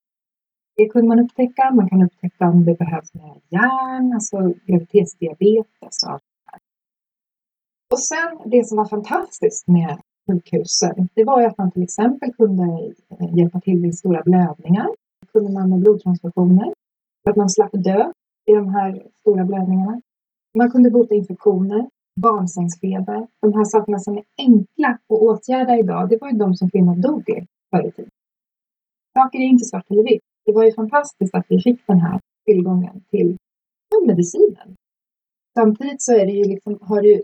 [0.76, 1.70] Det kunde man upptäcka.
[1.74, 6.60] Man kan upptäcka om det behövs mer järn, alltså graviditetsdiabetes och allt det här.
[7.92, 12.32] Och sen det som var fantastiskt med sjukhusen, det var ju att man till exempel
[12.32, 12.94] kunde
[13.38, 14.88] hjälpa till vid stora blödningar.
[15.20, 16.72] Det kunde man med blodtransfusioner.
[17.22, 18.12] För att man slapp dö
[18.46, 20.00] i de här stora blödningarna.
[20.56, 21.90] Man kunde bota infektioner,
[22.20, 23.26] barnsängsfeber.
[23.40, 26.96] De här sakerna som är enkla att åtgärda idag, det var ju de som kvinnor
[26.96, 28.10] dog i förr i tiden.
[29.14, 30.22] Saker är inte svart eller vitt.
[30.44, 33.36] Det var ju fantastiskt att vi fick den här tillgången till
[34.06, 34.76] medicinen.
[35.54, 37.22] Samtidigt så är det ju liksom, har det ju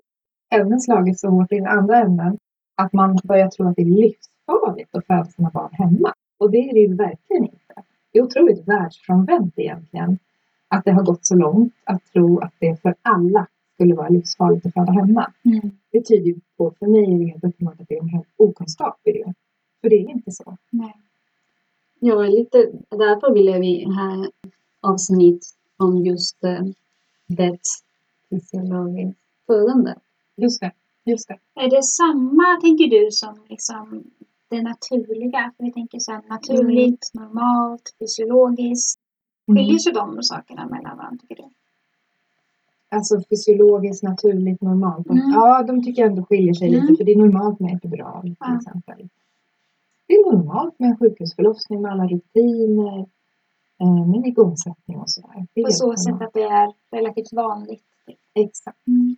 [0.54, 2.38] även slagit så hårt i den andra änden
[2.76, 6.12] att man börjar tro att det är livsfarligt att föda sina barn hemma.
[6.38, 7.74] Och det är det ju verkligen inte.
[8.12, 10.18] Det är otroligt världsfrånvänt egentligen
[10.72, 14.66] att det har gått så långt att tro att det för alla skulle vara livsfarligt
[14.66, 15.32] att föda hemma.
[15.44, 15.70] Mm.
[15.90, 18.28] Det tyder ju på, för mig är det helt uppenbart att det är en helt
[18.36, 19.34] okunskap i det.
[19.80, 20.56] För det är inte så.
[20.70, 20.96] Nej.
[22.00, 22.58] Ja, lite
[22.90, 24.26] därför ville vi ha
[24.80, 26.64] avsnitt om just eh,
[27.26, 27.58] det
[28.30, 29.94] fysiologiskt födande.
[30.36, 30.72] Just det,
[31.04, 31.38] just det.
[31.54, 34.04] Är det samma, tänker du, som liksom
[34.48, 35.52] det naturliga?
[35.56, 39.01] För vi tänker så här, naturligt, normalt, fysiologiskt.
[39.46, 39.78] Skiljer Mm.
[39.78, 41.48] sig de sakerna mellan varandra, tycker du?
[42.88, 45.06] Alltså fysiologiskt, naturligt, normalt.
[45.06, 45.30] Mm.
[45.30, 46.80] Ja, de tycker jag ändå skiljer sig Mm.
[46.80, 48.56] lite för det är normalt med epidural till Ja.
[48.56, 49.08] exempel.
[50.06, 52.98] Det är normalt med en sjukhusförlossning med alla rutiner,
[53.78, 55.46] eh, med igångsättning och sådär.
[55.64, 57.82] På så sätt att det är relativt vanligt.
[58.34, 58.86] Exakt.
[58.86, 59.16] Mm.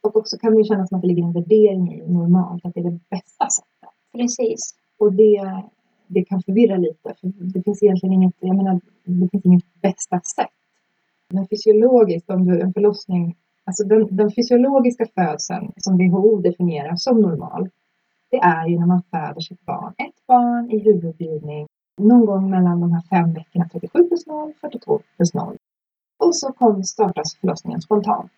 [0.00, 2.80] Och också kan det kännas som att det ligger en värdering i normalt, att det
[2.80, 3.94] är det bästa sättet.
[4.12, 4.74] Precis.
[4.98, 5.62] Och det,
[6.06, 7.14] det kan förvirra lite.
[7.20, 10.48] För det finns egentligen inget, jag menar, det finns inget bästa sätt.
[11.30, 17.20] Men fysiologiskt, om du en förlossning, alltså den, den fysiologiska födseln som WHO definierar som
[17.20, 17.70] normal,
[18.30, 19.94] det är ju när man föder sitt barn.
[19.98, 25.00] Ett barn i huvudbjudning någon gång mellan de här fem veckorna 37 plus 0, 42
[25.16, 25.56] plus 0.
[26.18, 28.32] Och så kom, startas förlossningen spontant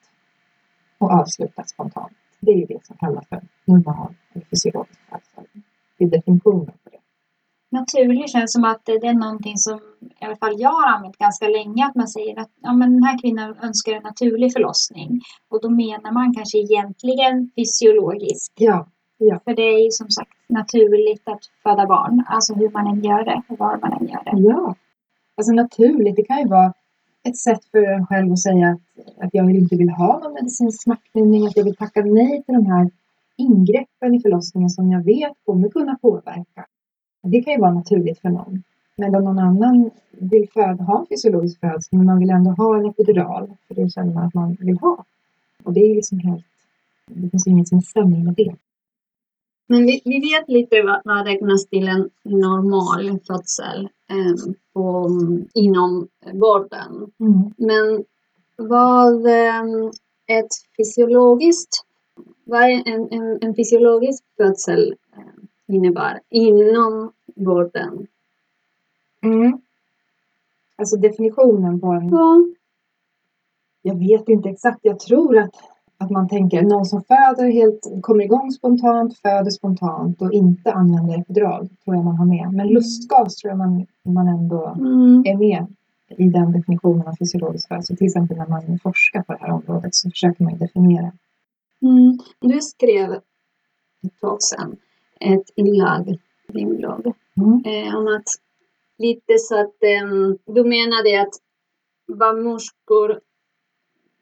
[0.99, 2.13] och avslutas spontant.
[2.41, 5.45] Det är ju det som kallas för normal eller fysiologisk födsel.
[5.99, 6.75] Det är definitionen
[7.81, 9.79] Naturligt känns som att det är någonting som
[10.21, 11.87] i alla fall jag har använt ganska länge.
[11.87, 15.21] Att man säger att ja, men den här kvinnan önskar en naturlig förlossning.
[15.51, 18.55] Och då menar man kanske egentligen fysiologiskt.
[18.59, 18.87] Ja,
[19.45, 22.25] För det är ju som sagt naturligt att föda barn.
[22.29, 24.43] Alltså hur man än gör det och var man än gör det.
[24.51, 24.75] ja.
[25.37, 26.73] Alltså naturligt, det kan ju vara
[27.29, 30.83] ett sätt för en själv att säga att, att jag inte vill ha någon medicinsk
[30.83, 32.91] smärtlindring, att jag vill tacka nej till de här
[33.37, 36.66] ingreppen i förlossningen som jag vet kommer kunna påverka.
[37.27, 38.63] Det kan ju vara naturligt för någon.
[38.97, 42.87] Medan någon annan vill föda, ha en fysiologisk födsel men man vill ändå ha en
[42.87, 45.05] epidural för det känner man att man vill ha.
[45.65, 46.45] Och det är liksom helt,
[47.07, 48.55] det finns ju inget som är sämre med det.
[49.67, 55.11] Men vi, vi vet lite vad, vad räknas till en normal födsel eh, på,
[55.55, 57.11] inom vården.
[57.21, 57.55] Mm.
[57.57, 58.05] Men
[58.57, 59.91] vad eh,
[60.27, 61.73] ett fysiologiskt,
[62.45, 68.07] vad är en, en, en fysiologisk födsel eh, innebär inom vården?
[69.23, 69.61] Mm.
[70.77, 72.45] Alltså definitionen på en Ja.
[73.83, 74.79] Jag vet inte exakt.
[74.83, 75.55] Jag tror att,
[75.99, 81.19] att man tänker någon som föder helt, kommer igång spontant, föder spontant och inte använder
[81.19, 81.69] epidural.
[81.85, 82.53] Tror jag man har med.
[82.53, 85.23] Men lustgas tror jag man, man ändå Mm.
[85.27, 85.67] är med
[86.09, 87.97] i den definitionen av fysiologisk födsel.
[87.97, 91.13] Till exempel när man forskar på det här området så försöker man definiera.
[91.83, 92.19] Mm.
[92.41, 94.77] Du skrev ett tag sedan
[95.21, 96.09] ett inlägg
[96.49, 97.63] i din blogg Mm.
[97.65, 98.29] eh, om att
[98.99, 100.09] lite så att eh,
[100.55, 101.35] du menade att
[102.19, 103.21] barnmorskor,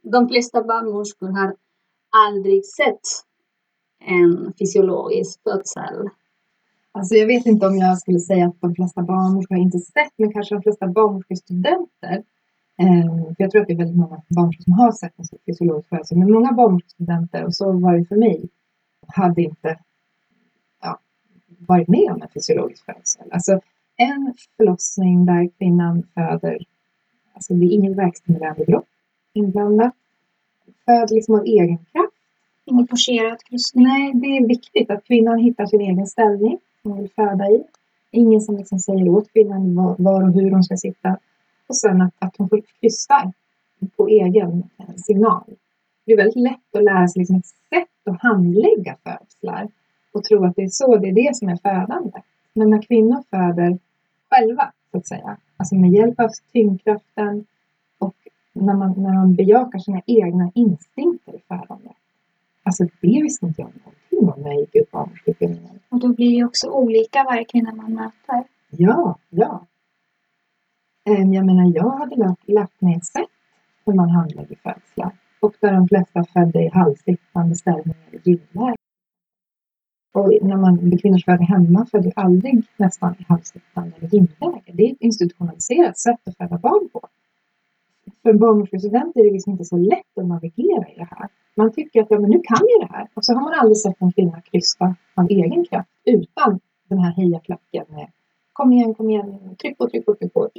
[0.03, 1.57] de flesta barnmorskor har
[2.27, 3.01] aldrig sett
[4.05, 6.09] en fysiologisk födsel.
[6.93, 10.33] Alltså jag vet inte om jag skulle säga att de flesta barnmorskor inte sett, men
[10.33, 12.25] kanske de flesta barnmorskestudenter.
[12.83, 13.07] Eh,
[13.39, 16.19] jag tror att det är väldigt många barnmorskor som har sett en fysiologisk födsel.
[16.19, 18.49] Men många barnmorskestudenter, och så var det för mig,
[19.07, 19.79] hade inte
[21.69, 23.29] varit med om en fysiologisk födsel.
[23.33, 23.61] Alltså
[23.97, 26.59] en förlossning där kvinnan föder,
[27.33, 28.87] alltså det är ingen verkstimulerande dropp
[29.33, 29.95] inblandat.
[30.85, 32.15] Föder liksom av egen kraft.
[32.65, 33.85] Ingen forcerad kryssning.
[33.85, 37.65] Nej, det är viktigt att kvinnan hittar sin egen ställning som hon vill föda i.
[38.11, 41.19] Ingen som liksom säger åt kvinnan var, var och hur hon ska sitta.
[41.67, 43.33] Och sen att, att hon får kryssa
[43.97, 45.45] på egen eh, signal.
[46.05, 49.69] Det är väldigt lätt att lära sig liksom ett sätt att handlägga födslar
[50.15, 52.23] och tro att det är så, det är det som är födande.
[52.53, 53.79] Men när kvinnor föder
[54.31, 57.47] själva, så att säga, alltså med hjälp av tyngdkraften
[57.99, 58.15] och
[58.53, 61.91] när man, när man bejakar sina egna instinkter i födande.
[62.63, 65.79] Alltså det visste inte jag någonting om när jag gick ut barnmorskeutbildningen.
[65.89, 68.45] Och då blir ju också olika varje kvinna man möter.
[68.71, 69.67] Ja, ja.
[71.05, 73.29] Ehm, Jag menar, jag hade lagt, lagt ner ett sätt
[73.87, 75.13] hur man handlägger födslar.
[75.41, 78.77] Och där de flesta födde i halvsittande ställning eller gynläge.
[80.15, 84.73] Och när man befinner sig föder hemma föder aldrig nästan i halvsittande eller gynläge.
[84.73, 87.01] Det är ett institutionaliserat sätt att föda barn på.
[88.23, 91.29] För en barnmorskestudent är det liksom inte så lätt att navigera i det här.
[91.57, 93.09] Man tycker att ja, men nu kan jag det här.
[93.15, 97.13] Och så har man aldrig sett en kvinna krysta av egen kraft utan den här
[97.13, 98.09] hejaklacken med
[98.53, 100.51] kom igen, kom igen, tryck på, tryck på, tryck på.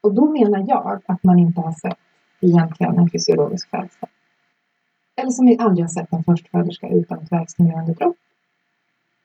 [0.00, 1.98] Och då menar jag att man inte har sett
[2.40, 4.08] egentligen en fysiologisk födsel.
[5.16, 8.16] Eller som vi aldrig har sett en förstföderska utan ett verkstimulerande dropp.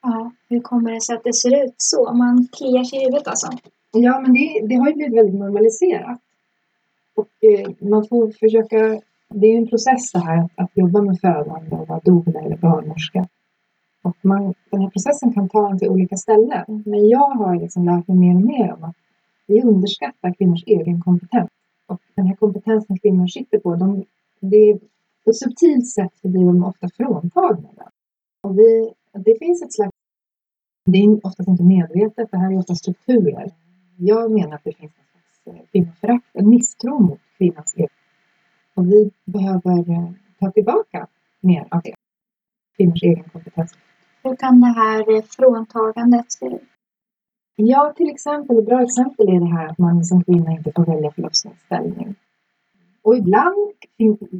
[0.03, 2.13] Ja, hur kommer det sig att det ser ut så?
[2.13, 3.47] Man kliar sig i huvudet alltså.
[3.91, 6.19] Ja, men det, det har ju blivit väldigt normaliserat.
[7.15, 8.77] Och eh, man får försöka,
[9.29, 12.39] det är ju en process det här att, att jobba med födande och vara doula
[12.39, 13.27] eller barnmorska.
[14.03, 16.83] Och man, den här processen kan ta en till olika ställen.
[16.85, 18.95] Men jag har liksom lärt mig mer och mer om att
[19.47, 21.49] vi underskattar kvinnors egen kompetens.
[21.87, 24.05] Och den här kompetensen kvinnor sitter på, de,
[24.39, 24.79] det är,
[25.23, 27.89] på ett subtilt sätt blir de ofta fråntagna den.
[28.41, 29.91] Och vi, det finns ett slags,
[30.85, 33.51] det är oftast inte medvetet, det här är ofta strukturer.
[33.97, 37.89] Jag menar att det finns en slags eh, kvinnoförakt, en misstro mot kvinnans egen.
[38.73, 41.07] Och vi behöver eh, ta tillbaka
[41.39, 41.95] mer av det.
[42.77, 43.77] Kvinnors egen kompetens.
[44.23, 46.61] Hur kan det här eh, fråntagandet se ut?
[47.55, 50.85] Ja, till exempel, ett bra exempel är det här att man som kvinna inte får
[50.85, 52.15] välja förlossningsställning.
[53.03, 53.55] Och ibland,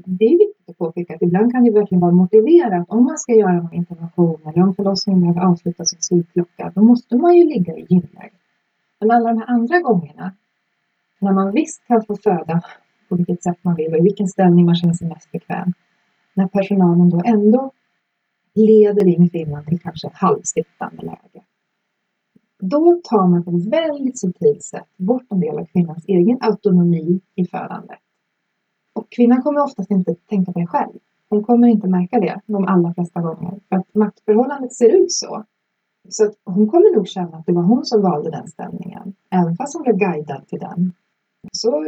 [0.05, 3.33] det är viktigt att påpeka att ibland kan det verkligen vara motiverat om man ska
[3.33, 7.77] göra någon intervention eller om förlossningen behöver avslutas i slutklocka, då måste man ju ligga
[7.77, 8.37] i gynläge.
[8.99, 10.33] Men alla de här andra gångerna,
[11.19, 12.61] när man visst kan få föda
[13.09, 15.73] på vilket sätt man vill och i vilken ställning man känner sig mest bekväm,
[16.33, 17.71] när personalen då ändå
[18.55, 21.43] leder in kvinnan till kanske halvsittande läge.
[22.59, 27.21] Då tar man på ett väldigt subtilt sätt bort en del av kvinnans egen autonomi
[27.35, 27.99] i födandet.
[28.93, 30.93] Och kvinnan kommer oftast inte tänka på det själv.
[31.29, 33.59] Hon kommer inte märka det de allra flesta gånger.
[33.69, 35.43] För att maktförhållandet ser ut så.
[36.09, 39.13] Så att hon kommer nog känna att det var hon som valde den ställningen.
[39.29, 40.93] Även fast hon blev guidad till den.
[41.51, 41.85] Så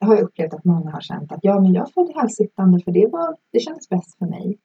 [0.00, 3.06] har jag upplevt att många har känt att ja, men jag födde halvsittande för det,
[3.06, 4.58] var, det kändes bäst för mig.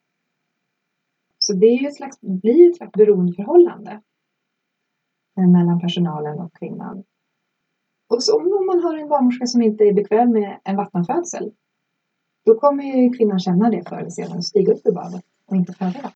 [1.39, 4.01] Så det är ju ett slags, blir ett slags beroendeförhållande
[5.37, 7.03] eh, mellan personalen och kvinnan.
[8.11, 11.51] Och så om man har en barnmorska som inte är bekväm med en vattenfödsel,
[12.45, 15.55] då kommer ju kvinnan känna det förr eller senare och stiga upp ur badet och
[15.55, 16.13] inte föda.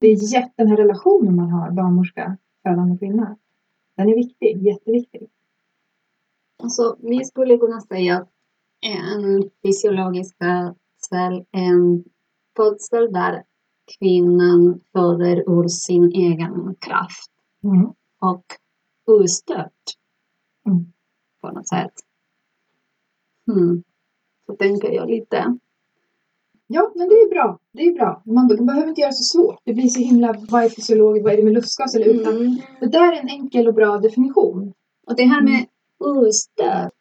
[0.00, 3.36] Det är jätte, den här relationen man har, barnmorska, födande kvinna,
[3.96, 5.30] den är viktig, jätteviktig.
[6.62, 8.28] Alltså, vi skulle kunna säga att
[8.80, 12.04] en fysiologisk födsel är en
[12.56, 13.44] födsel där
[13.98, 17.30] kvinnan föder ur sin egen kraft
[17.64, 17.92] Mm.
[18.20, 18.44] och
[19.06, 19.72] ostört
[20.66, 20.92] Mm.
[21.40, 21.92] på något sätt.
[23.52, 23.82] Mm.
[24.46, 25.58] Så tänker jag lite.
[26.66, 27.58] Ja, men det är bra.
[27.72, 28.22] Det är bra.
[28.26, 29.58] Man be- behöver inte göra så svårt.
[29.64, 32.36] Det blir så himla, vad är fysiologiskt, vad är det med lustgas eller utan?
[32.36, 32.56] Mm.
[32.80, 34.72] Det där är en enkel och bra definition.
[35.06, 35.66] Och det här med
[35.98, 36.92] ostört,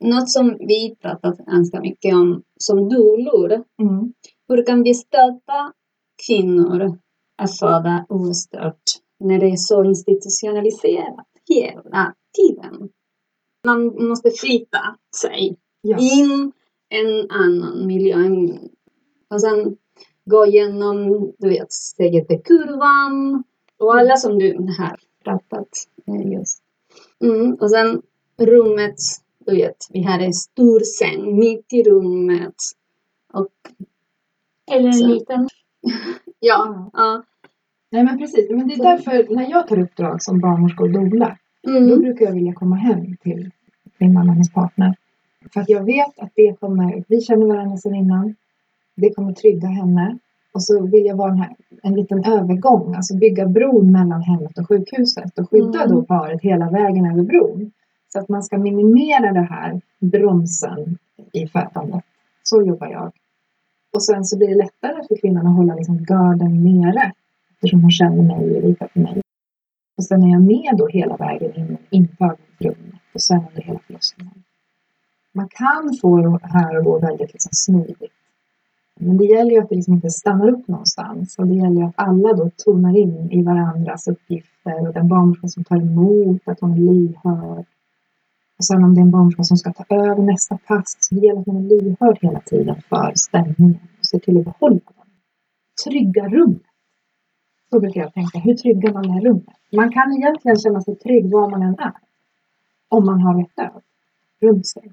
[0.00, 3.64] något som vi pratat ganska mycket om som dolor.
[3.82, 4.12] Mm.
[4.48, 5.72] Hur kan vi stötta
[6.26, 6.98] kvinnor
[7.36, 8.82] att föda ostört
[9.20, 12.88] när det är så institutionaliserat hela tiden?
[13.66, 15.98] Man måste flytta sig Ja.
[15.98, 16.52] in
[16.88, 18.16] en annan miljö.
[19.30, 19.76] Och sen
[20.24, 23.44] gå igenom, du vet, CGT-kurvan
[23.78, 25.68] och alla som du har pratat
[26.32, 26.62] just.
[27.24, 28.02] Mm, och sen
[28.38, 28.94] rummet,
[29.46, 32.54] du vet, vi har en stor säng mitt i rummet.
[33.32, 33.48] Och
[34.72, 35.06] Eller en Så.
[35.06, 35.48] liten.
[36.40, 37.22] ja, ja.
[37.90, 41.38] Nej men precis, men det är därför när jag tar uppdrag som barnmorska och doula,
[41.62, 43.50] då Mm, brukar jag vilja komma hem till
[43.98, 44.94] min mamma och hennes partner.
[45.52, 48.34] För att jag vet att det kommer, vi känner varandra sedan innan,
[48.94, 50.18] det kommer trygga henne.
[50.52, 54.68] Och så vill jag vara här, en liten övergång, alltså bygga bron mellan hemmet och
[54.68, 55.96] sjukhuset och skydda Mm.
[55.96, 57.70] då paret hela vägen över bron.
[58.12, 60.98] Så att man ska minimera det här bromsen
[61.32, 62.04] i födandet.
[62.42, 63.12] Så jobbar jag.
[63.94, 67.12] Och sen så blir det lättare för kvinnan att hålla liksom garden nere
[67.54, 69.22] eftersom hon känner mig och litar på mig.
[69.96, 73.78] Och sen är jag med då hela vägen in inför rummet och sen under hela
[73.78, 74.42] förlossningen.
[75.32, 78.12] Man kan få det här att gå väldigt liksom smidigt.
[79.00, 81.86] Men det gäller ju att det liksom inte stannar upp någonstans och det gäller ju
[81.86, 86.60] att alla då tonar in i varandras uppgifter och den barnmorska som tar emot, att
[86.60, 87.66] hon är lyhörd.
[88.58, 91.20] Och sen om det är en barnmorska som ska ta över nästa pass, så det
[91.20, 95.06] gäller att man är lyhörd hela tiden för stämningen och ser till att behålla den.
[95.84, 96.62] Trygga rummet.
[97.70, 98.38] Så brukar jag tänka.
[98.38, 99.56] Hur tryggar man det här rummet?
[99.72, 101.92] Man kan egentligen känna sig trygg var man än är.
[102.88, 103.82] Om man har rätt stöd
[104.40, 104.92] runt sig.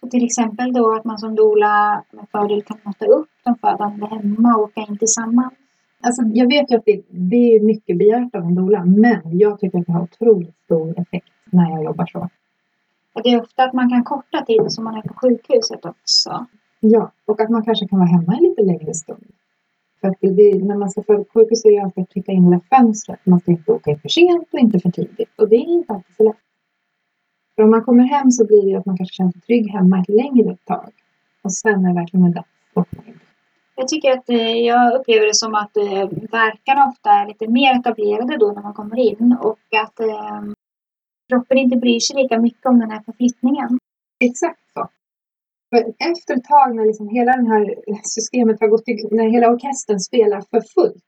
[0.00, 4.06] Så till exempel då att man som doula med fördel kan möta upp de födande
[4.06, 5.52] hemma och åka in tillsammans.
[6.00, 9.60] Alltså, jag vet ju att det, det är mycket begärt av en doula, men jag
[9.60, 12.28] tycker att det har otroligt stor effekt när jag jobbar så.
[13.12, 16.46] Och det är ofta att man kan korta tiden som man är på sjukhuset också.
[16.80, 19.26] Ja, och att man kanske kan vara hemma en lite längre stund.
[20.04, 22.60] För att det, när man ska föda sjukhus är det alltid att trycka in hela
[22.70, 23.20] fönstret.
[23.24, 25.30] Man ska inte åka in för sent och inte för tidigt.
[25.36, 26.36] Och det är inte alltid så lätt.
[27.54, 30.00] För om man kommer hem så blir det att man kanske känner sig trygg hemma
[30.00, 30.92] ett längre tag.
[31.42, 32.88] Och sen är det verkligen dags att.
[33.76, 37.80] Jag tycker att eh, jag upplever det som att eh, verkarna ofta är lite mer
[37.80, 40.42] etablerade då när man kommer in och att eh,
[41.28, 43.78] kroppen inte bryr sig lika mycket om den här förflyttningen.
[44.24, 44.88] Exakt så.
[45.74, 49.50] För efter ett tag när liksom hela det här systemet har gått igång, när hela
[49.50, 51.04] orkestern spelar för fullt,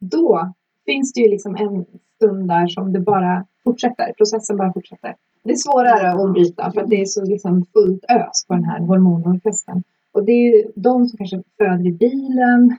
[0.00, 0.54] då
[0.84, 1.84] finns det ju liksom en
[2.16, 5.14] stund där som det bara fortsätter, processen bara fortsätter.
[5.44, 8.64] Det är svårare att bryta för att det är så liksom fullt ös på den
[8.64, 9.82] här hormonorkestern.
[10.12, 12.76] Och det är ju de som kanske föder i bilen.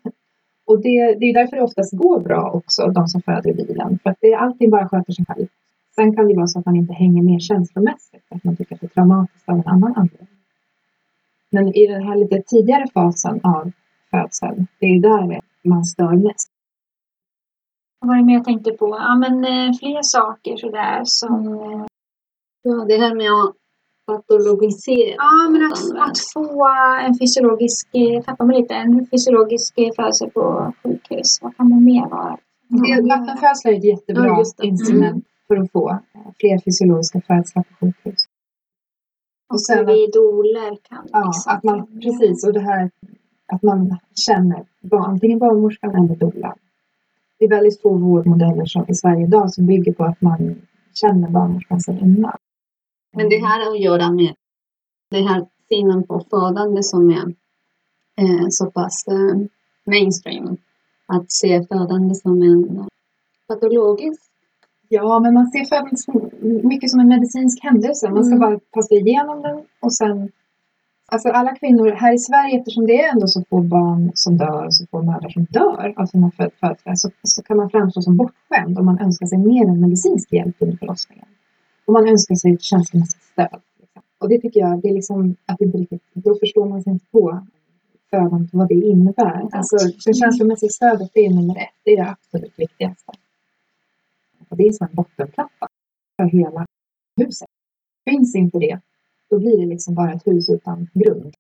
[0.65, 3.99] Och det, det är därför det oftast går bra också, de som föder i bilen.
[4.03, 5.47] För att det, allting bara sköter sig själv.
[5.95, 8.81] Sen kan det vara så att man inte hänger med känslomässigt, att man tycker att
[8.81, 10.36] det är traumatiskt av en annan anledning.
[11.57, 13.71] Men i den här lite tidigare fasen av
[14.11, 16.49] födseln, det är där man stör mest.
[17.99, 18.87] Vad var det mer jag tänkte på?
[18.89, 21.47] Ja, men eh, fler saker sådär som...
[21.47, 21.85] Eh,
[22.61, 23.55] Ja, det här med att
[24.07, 25.15] patologisera.
[25.17, 26.67] ja, men att, att få
[27.05, 31.39] en fysiologisk, eh, tappar man lite, en fysiologisk födelse på sjukhus.
[31.41, 32.37] Vad kan det mer vara?
[32.69, 35.99] Det- Vattenfödslar är ett jättebra Ja, instrument för att få
[36.39, 38.26] fler fysiologiska födslar på sjukhus.
[39.49, 42.47] Och sen sen vi doler kan Ja, liksom att man, precis.
[42.47, 42.91] Och det här
[43.47, 46.57] att man känner barn, antingen barnmorskan eller doulan.
[47.39, 50.61] Det är väldigt få vårdmodeller som, i Sverige idag som bygger på att man
[50.93, 52.37] känner barnmorskan sedan innan.
[53.13, 54.35] Men det här har att göra med
[55.09, 57.35] det här synen på födande som är
[58.21, 59.37] eh, så pass eh,
[59.85, 60.57] mainstream.
[61.05, 62.87] Att se födande som en
[63.47, 64.21] patologisk.
[64.89, 66.29] Ja, men man ser födseln som-
[66.67, 68.09] mycket som en medicinsk händelse.
[68.09, 68.39] Man ska Mm.
[68.49, 70.31] bara ta sig igenom den och sen
[71.09, 74.65] Alltså alla kvinnor här i Sverige, eftersom det är ändå så få barn som dör
[74.65, 78.01] och så få mödrar som dör av sina föd- födslar, så, så kan man framstå
[78.01, 81.25] som bortskämd om man önskar sig mer än medicinsk hjälp under förlossningen.
[81.85, 83.59] Och man önskar sig ett känslomässigt stöd.
[83.81, 84.01] Liksom.
[84.17, 86.93] Och det tycker jag, det är liksom att det inte riktigt, då förstår man sig
[86.93, 87.39] inte på
[88.09, 89.47] födandet, vad det innebär.
[89.51, 91.75] Alltså det känslomässiga stödet, det är nummer ett.
[91.83, 93.11] Det är det absolut viktigaste.
[94.49, 95.67] Och det är som en bottenplatta
[96.17, 96.65] för hela
[97.21, 97.47] huset.
[98.09, 98.79] Finns inte det,
[99.29, 101.33] då blir det liksom bara ett hus utan grund.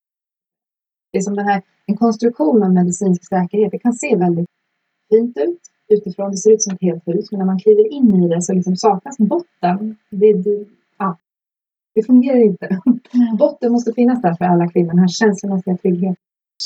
[1.11, 4.47] Det är som den här, en konstruktion av medicinsk säkerhet, det kan se väldigt
[5.09, 6.31] fint ut utifrån.
[6.31, 8.53] Det ser ut som ett helt hus, men när man kliver in i det så
[8.53, 9.97] liksom saknas botten.
[10.09, 10.65] Det, det,
[10.97, 11.17] ja,
[11.95, 12.81] det fungerar inte.
[13.39, 16.15] Botten måste finnas där för alla kvinnor, den här känslomässiga tryggheten.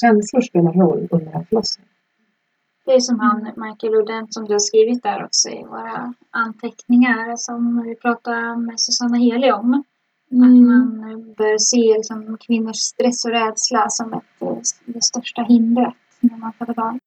[0.01, 1.87] Känslor spelar roll under en förlossning.
[2.85, 7.35] Det är som han Michael Odent som du har skrivit där också i våra anteckningar
[7.37, 9.83] som vi pratade med Susanna Heli om.
[10.31, 10.45] Mm.
[10.45, 15.93] Att man bör se liksom, kvinnors stress och rädsla som ett, eh, det största hindret
[16.19, 16.99] när man föder barn.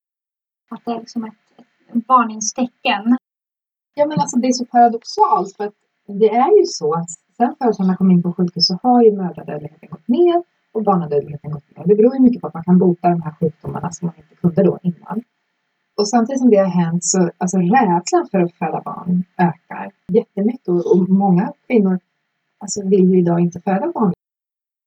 [0.71, 1.45] Att det är liksom ett,
[1.89, 3.17] ett varningstecken.
[3.95, 5.75] Ja, men alltså det är så paradoxalt för att
[6.07, 9.89] det är ju så att sen födelserna kom in på sjukhus så har ju mödradödligheten
[9.91, 11.85] gått ner och barnadödligheten gått ner.
[11.87, 14.35] Det beror ju mycket på att man kan bota de här sjukdomarna som man inte
[14.35, 15.23] kunde då innan.
[15.97, 20.69] Och samtidigt som det har hänt så alltså rädslan för att föda barn ökar jättemycket
[20.69, 21.99] och, och många kvinnor
[22.59, 24.13] alltså, vill ju idag inte föda barn.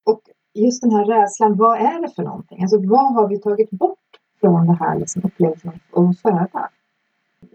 [0.04, 0.20] Och
[0.54, 2.62] just den här rädslan, vad är det för någonting?
[2.62, 3.98] Alltså vad har vi tagit bort
[4.40, 6.68] från det här liksom, upplevelsen av att föda?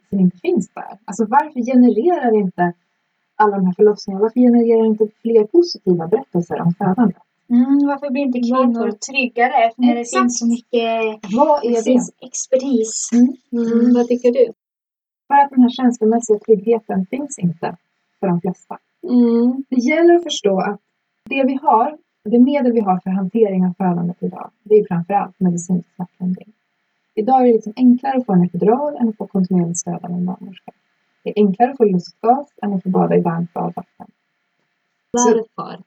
[0.10, 0.98] Som inte finns där.
[1.06, 2.74] Alltså varför genererar inte
[3.36, 7.16] alla de här förlossningarna, varför genererar inte fler positiva berättelser om födande?
[7.50, 10.22] Mm, varför blir inte kvinnor tryggare när det Exakt.
[10.22, 12.26] finns så mycket Vad är det?
[12.28, 13.10] expertis?
[13.52, 14.46] Mm, vad tycker du?
[15.28, 17.78] För att den här känslomässiga tryggheten finns inte
[18.20, 18.78] för de flesta.
[19.10, 19.64] Mm.
[19.70, 20.80] Det gäller att förstå att
[21.30, 25.40] det vi har, det medel vi har för hantering av födandet idag, det är framförallt
[25.40, 26.54] medicinsk smärtlindring.
[27.16, 30.12] Idag är det liksom enklare att få en epidural än att få kontinuerligt stöd av
[30.12, 30.72] en barnmorska.
[31.24, 34.08] Det är enklare att få lustgas än att få bada i varmt badvatten.
[35.12, 35.84] Varför?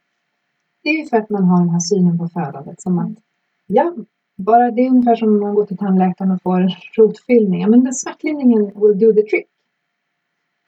[0.86, 3.12] Det är ju för att man har den här synen på födandet som att,
[3.66, 3.94] ja,
[4.36, 7.60] bara det är ungefär som om man går till tandläkaren och får en rotfyllning.
[7.60, 9.48] Ja, men den smärtlindringen will do the trick.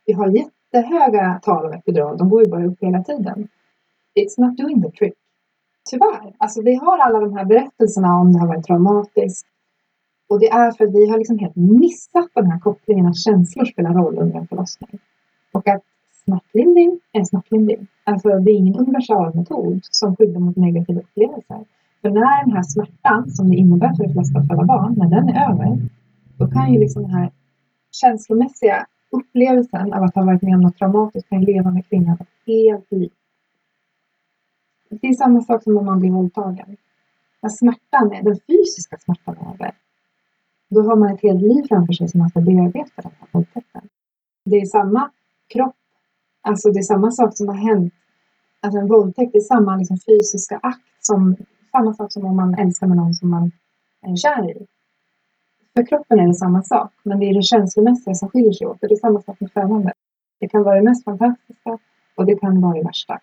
[0.06, 3.48] Vi har jättehöga tal av epidural, de går ju bara upp hela tiden.
[4.14, 5.14] It's not doing the trick.
[5.90, 6.34] Tyvärr.
[6.38, 9.46] Alltså vi har alla de här berättelserna om det har varit traumatiskt.
[10.28, 13.64] Och det är för att vi har liksom helt missat den här kopplingen att känslor
[13.64, 14.98] spelar roll under en förlossning.
[15.52, 15.82] Och att
[16.28, 17.86] smärtlindring är smärtlindring.
[18.04, 21.64] Alltså det är ingen universalmetod som skyddar mot negativa upplevelser.
[22.02, 25.08] För när den här smärtan som det innebär för de flesta att föda barn, när
[25.08, 25.88] den är över,
[26.38, 27.30] då kan ju liksom den här
[27.92, 32.28] känslomässiga upplevelsen av att ha varit med om något traumatiskt kan leva med kvinnan ett
[32.46, 33.10] helt liv.
[34.90, 36.76] Det är samma sak som om man blir våldtagen.
[37.42, 39.72] När smärtan är, den fysiska smärtan är över,
[40.70, 43.88] då har man ett helt liv framför sig som man ska bearbeta den här våldtäkten.
[44.44, 45.10] Det är samma
[45.48, 45.76] kropp,
[46.42, 47.94] alltså det är samma sak som har hänt.
[48.60, 51.36] Alltså en våldtäkt är samma liksom fysiska akt som
[51.72, 53.52] samma sak som om man älskar med någon som man
[54.02, 54.66] är kär i.
[55.76, 58.82] För kroppen är det samma sak, men det är det känslomässiga som skiljer sig åt.
[58.82, 59.94] Och det är samma sak med födandet.
[60.40, 61.78] Det kan vara det mest fantastiska
[62.14, 63.20] och det kan vara det värsta.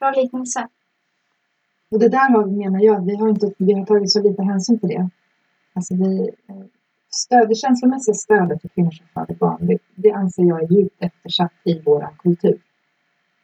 [0.00, 0.68] Bra liknelse.
[1.90, 4.78] Och det där har, menar jag, vi har, inte, vi har tagit så lite hänsyn
[4.78, 5.08] till det.
[5.74, 6.56] Alltså vi, eh,
[7.14, 10.96] stöd, det känslomässiga stödet för kvinnor som föder barn, det, det anser jag är djupt
[10.98, 12.58] eftersatt i vår kultur.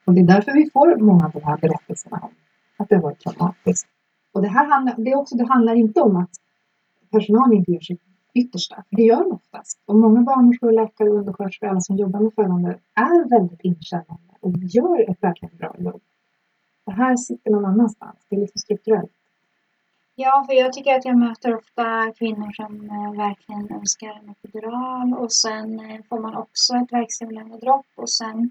[0.05, 2.31] Och det är därför vi får många av de här berättelserna om
[2.77, 3.89] att det har varit traumatiskt.
[4.33, 6.31] Och det här handlar, det, också, det handlar inte om att
[7.11, 8.03] personalen inte gör sitt
[8.35, 8.85] yttersta.
[8.91, 9.83] Det gör de oftast.
[9.87, 14.53] Och många barnmorskor, läkare och undersköterskor, alla som jobbar med födande, är väldigt inkännande och
[14.57, 16.01] gör ett verkligen bra jobb.
[16.87, 18.27] Det här sitter någon annanstans.
[18.29, 19.13] Det är lite strukturellt.
[20.23, 25.15] Ja, för jag tycker att jag möter ofta kvinnor som eh, verkligen önskar en epidural
[25.15, 28.51] och sen eh, får man också ett verkstimulerande dropp och sen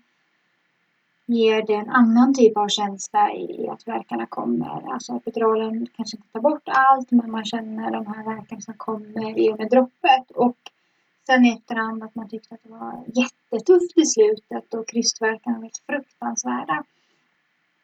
[1.25, 4.93] ger det en annan typ av känsla i att verkarna kommer.
[4.93, 9.39] Alltså epiduralen kanske inte tar bort allt men man känner de här verkarna som kommer
[9.39, 10.31] i och med droppet.
[10.31, 10.57] Och
[11.25, 15.63] sen i efterhand att man tyckte att det var jättetufft i slutet och krystverkarna var
[15.63, 16.83] helt fruktansvärda.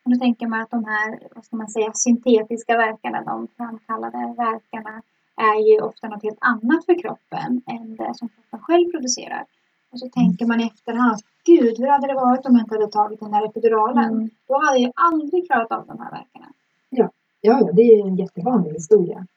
[0.05, 4.17] Och då tänker man att de här, vad ska man säga, syntetiska verkarna, de framkallade
[4.37, 5.01] verkarna
[5.35, 9.45] är ju ofta något helt annat för kroppen än det som kroppen själv producerar.
[9.91, 12.87] Och så tänker man i efterhand, gud hur hade det varit om jag inte hade
[12.87, 14.13] tagit den där epiduralen?
[14.13, 14.29] Mm.
[14.47, 16.47] Då hade jag aldrig klarat av de här verkarna.
[16.89, 17.09] Ja,
[17.41, 19.27] ja, ja det är en jättevanlig historia.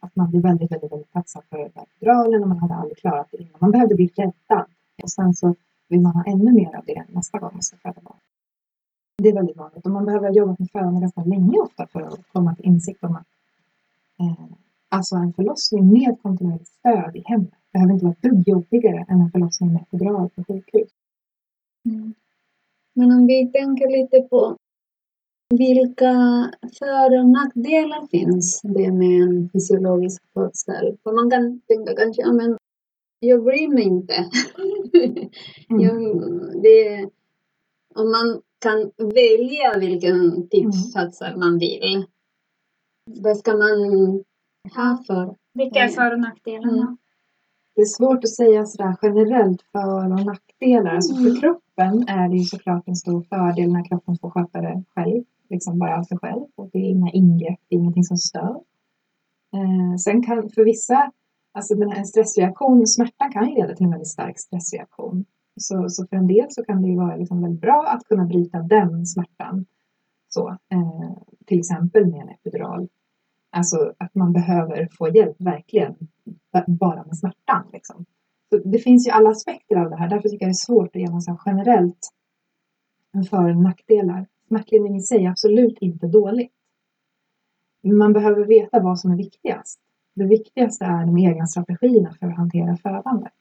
[0.00, 3.38] Att man blir väldigt, väldigt, väldigt tacksam för epiduralen och man hade aldrig klarat det
[3.38, 3.58] innan.
[3.58, 4.66] Man behövde bli räddad.
[5.02, 5.54] Och sen så
[5.88, 8.16] vill man ha ännu mer av det nästa gång man ska föda barn.
[9.22, 12.20] Det är väldigt vanligt och man behöver jobba med födande ganska länge ofta för att
[12.32, 13.26] komma till insikt om att
[14.20, 14.44] eh,
[14.88, 19.30] alltså en förlossning med kontinuerligt stöd i hemmet behöver inte vara ett jobbigare än en
[19.30, 20.90] förlossning med epidural på sjukhus.
[21.84, 22.14] Mm.
[22.94, 24.56] Men om vi tänker lite på
[25.48, 26.12] vilka
[26.78, 30.96] för och nackdelar finns det med en fysiologisk födsel?
[31.02, 32.58] För man kan tänka kanske, ja men
[33.20, 34.14] jag bryr mig inte.
[35.70, 35.80] mm.
[35.82, 35.96] jag,
[36.62, 37.10] det,
[37.94, 40.64] om man kan välja vilken typ
[41.20, 41.40] mm.
[41.40, 42.06] man vill.
[43.22, 43.78] Vad ska man
[44.76, 45.36] ha för?
[45.54, 46.82] Vilka är för och nackdelarna?
[46.82, 46.96] Mm.
[47.74, 50.94] Det är svårt att säga sådär generellt för och nackdelar.
[50.94, 51.40] Alltså för mm.
[51.40, 55.24] kroppen är det ju såklart en stor fördel när kroppen får sköta det själv.
[55.50, 56.44] Liksom bara av sig själv.
[56.54, 58.60] Och det är inga ingrepp, det är ingenting som stör.
[59.54, 61.12] Eh, sen kan för vissa,
[61.52, 65.24] alltså den här stressreaktion, smärtan kan ju leda till en väldigt stark stressreaktion.
[65.56, 68.24] Så, så för en del så kan det ju vara liksom väldigt bra att kunna
[68.24, 69.66] bryta den smärtan.
[70.28, 72.88] Så, eh, till exempel med en epidural.
[73.50, 75.94] Alltså att man behöver få hjälp, verkligen,
[76.66, 77.64] bara med smärtan.
[77.72, 78.04] Liksom.
[78.50, 80.96] Så det finns ju alla aspekter av det här, därför tycker jag det är svårt
[80.96, 82.12] att ge något generellt
[83.30, 84.26] för och nackdelar.
[84.48, 86.52] Smärtlindring i sig är absolut inte dåligt.
[87.82, 89.80] Man behöver veta vad som är viktigast.
[90.14, 93.32] Det viktigaste är de egna strategierna för att hantera födandet.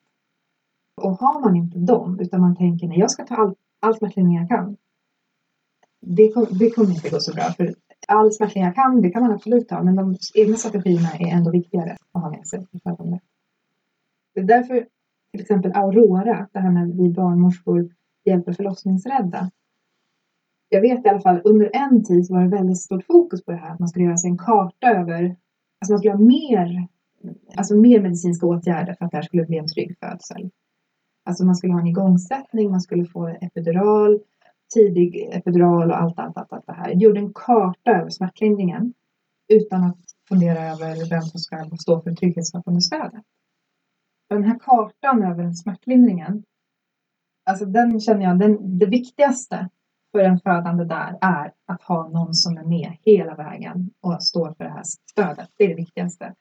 [1.02, 4.38] Och har man inte dem, utan man tänker att jag ska ta all, all smärtlindring
[4.38, 4.78] jag kan.
[6.02, 7.44] Det, det kommer inte gå så bra.
[7.44, 7.76] För
[8.08, 9.84] all smärtlindring jag kan, det kan man absolut ta.
[9.84, 12.68] Men de egna strategierna är ändå viktigare att ha med sig.
[14.34, 14.88] Det är därför
[15.36, 17.90] till exempel Aurora, det här när vi barnmorskor
[18.26, 19.52] hjälper förlossningsrädda.
[20.70, 23.52] Jag vet i alla fall under en tid så var det väldigt stort fokus på
[23.52, 25.24] det här att man skulle göra sig en karta över,
[25.80, 26.88] alltså man skulle ha mer,
[27.56, 30.50] alltså mer medicinska åtgärder för att det här skulle bli en trygg födsel.
[31.26, 34.20] Alltså man skulle ha en igångsättning, man skulle få epidural,
[34.74, 36.90] tidig epidural och allt, allt, allt, allt det här.
[36.90, 38.94] Jag gjorde en karta över smärtlindringen
[39.48, 39.98] utan att
[40.30, 43.24] fundera över vem som ska stå för trygghetsskapande stödet.
[44.30, 46.44] Den här kartan över smärtlindringen,
[47.44, 49.70] alltså den känner jag, den, det viktigaste
[50.12, 54.54] för en födande där är att ha någon som är med hela vägen och står
[54.54, 55.50] för det här stödet.
[55.58, 56.36] Det är det viktigaste.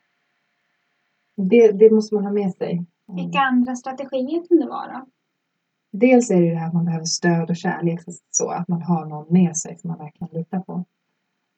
[1.36, 2.86] Det, det måste man ha med sig.
[3.06, 5.06] Vilka andra strategier kan det vara?
[5.92, 8.00] Dels är det det här att man behöver stöd och kärlek,
[8.30, 10.84] så att man har någon med sig som man verkligen litar på.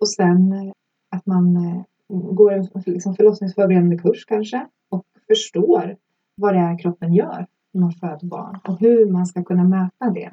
[0.01, 0.73] Och sen eh,
[1.11, 5.97] att man eh, går en liksom förlossningsförberedande kurs kanske och förstår
[6.35, 10.11] vad det är kroppen gör när man föder barn och hur man ska kunna möta
[10.11, 10.33] det.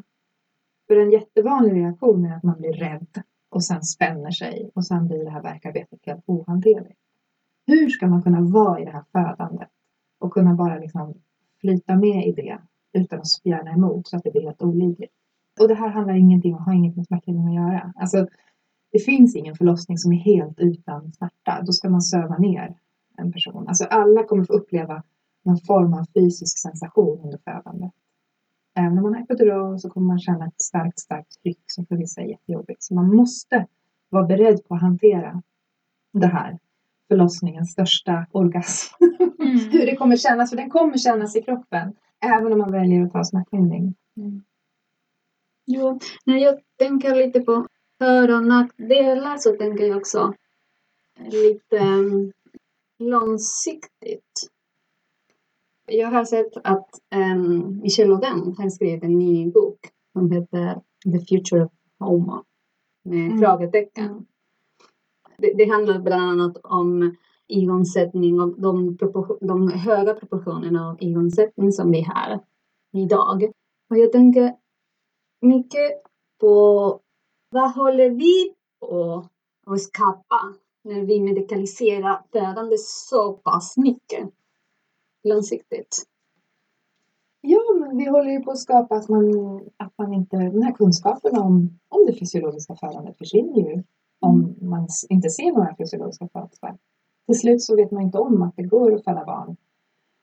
[0.87, 5.07] För en jättevanlig reaktion är att man blir rädd och sen spänner sig och sen
[5.07, 6.99] blir det här verkarbetet helt ohanterligt.
[7.67, 9.69] Hur ska man kunna vara i det här födandet
[10.23, 11.13] och kunna bara liksom
[11.61, 12.57] flyta med i det
[12.93, 15.13] utan att spjärna emot så att det blir helt olidligt?
[15.59, 17.93] Och det här handlar ingenting har inget med smärtlindring att göra.
[17.95, 18.27] Alltså,
[18.91, 21.61] det finns ingen förlossning som är helt utan smärta.
[21.65, 22.75] Då ska man söva ner
[23.17, 23.67] en person.
[23.67, 25.03] Alltså alla kommer få uppleva
[25.43, 27.91] någon form av fysisk sensation under födandet.
[28.75, 31.95] Även om man är epidural så kommer man känna ett starkt, starkt tryck som för
[31.95, 32.83] vissa är jättejobbigt.
[32.83, 33.67] Så man måste
[34.09, 35.41] vara beredd på att hantera
[36.13, 36.59] det här
[37.13, 38.95] förlossningens största orgasm.
[39.39, 39.59] Mm.
[39.71, 41.93] Hur det kommer kännas, för den kommer kännas i kroppen.
[42.21, 43.95] Även om man väljer att ta smärtlindring.
[44.17, 44.43] Mm.
[45.65, 50.33] Jo, när jag tänker lite på för och nackdelar så tänker jag också
[51.17, 52.31] lite um,
[52.99, 54.49] långsiktigt.
[55.87, 59.79] Jag har sett att um, Michel Audin har skrivit en ny bok
[60.13, 62.43] som heter The Future of Homo
[63.03, 63.39] med mm.
[63.39, 64.25] frågetecken.
[65.37, 67.15] Det, det, handlar bland annat om
[67.47, 68.97] igångsättning och de,
[69.41, 72.39] de höga proportionerna av igångsättning som vi har
[72.91, 73.51] idag.
[73.89, 74.55] Och jag tänker
[75.41, 75.91] mycket
[76.39, 76.99] på
[77.49, 79.25] vad håller vi på
[79.65, 80.53] att skapa
[80.83, 84.29] när vi medikaliserar födande så pass mycket
[85.23, 86.03] långsiktigt?
[87.41, 89.25] Ja, men vi håller ju på att skapa att man,
[89.77, 93.83] att man inte, den här kunskapen om, om det fysiologiska födandet försvinner ju
[94.23, 94.69] om mm.
[94.69, 96.77] man inte ser några fysiologiska födslar.
[97.25, 99.55] Till slut så vet man inte om att det går att föda barn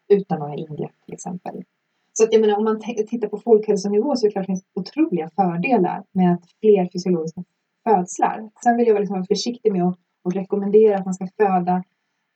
[0.08, 1.64] utan några ingrepp till exempel.
[2.12, 4.64] Så att jag menar, om man tittar på folkhälsonivå så är det klart det finns
[4.74, 7.44] otroliga fördelar med att fler fysiologiska
[7.84, 8.50] födslar.
[8.64, 11.84] Sen vill jag liksom vara försiktig med att, att rekommendera att man ska föda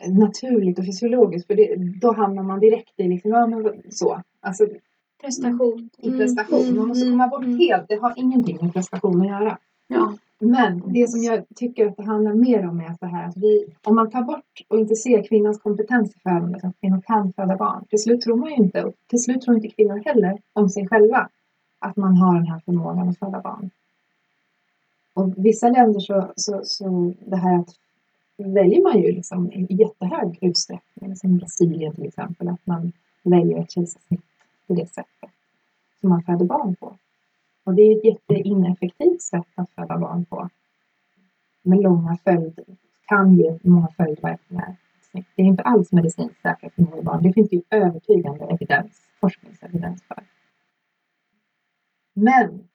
[0.08, 4.22] naturligt och fysiologiskt för det, då hamnar man direkt i liksom, ja, men så.
[4.40, 4.66] Alltså,
[5.20, 5.90] prestation.
[5.98, 6.76] I prestation.
[6.76, 7.88] Man måste komma bort helt.
[7.88, 9.58] Det har ingenting med prestation att göra.
[9.86, 10.14] Ja.
[10.38, 13.66] Men det som jag tycker att det handlar mer om är så här att vi,
[13.82, 17.56] om man tar bort och inte ser kvinnans kompetens i födandet, att kvinnor kan föda
[17.56, 20.68] barn, till slut tror man ju inte, och till slut tror inte kvinnor heller om
[20.68, 21.28] sig själva,
[21.78, 23.70] att man har den här förmågan att föda barn.
[25.14, 27.74] Och vissa länder så, så, så det här att
[28.36, 33.70] väljer man ju liksom i jättehög utsträckning, som Brasilien till exempel, att man väljer ett
[33.70, 34.24] kejsarsnitt
[34.66, 35.30] på det sättet
[36.00, 36.96] som man föder barn på.
[37.64, 40.48] Och det är ett jätteineffektivt sätt att föda barn på.
[41.62, 42.64] Med långa följder.
[43.06, 44.76] Kan ge många följdverkningar.
[45.12, 47.22] Det är inte alls medicinskt säkert för barn.
[47.22, 50.24] Det finns ju övertygande evidens, forskningsevidens för.
[52.14, 52.68] Men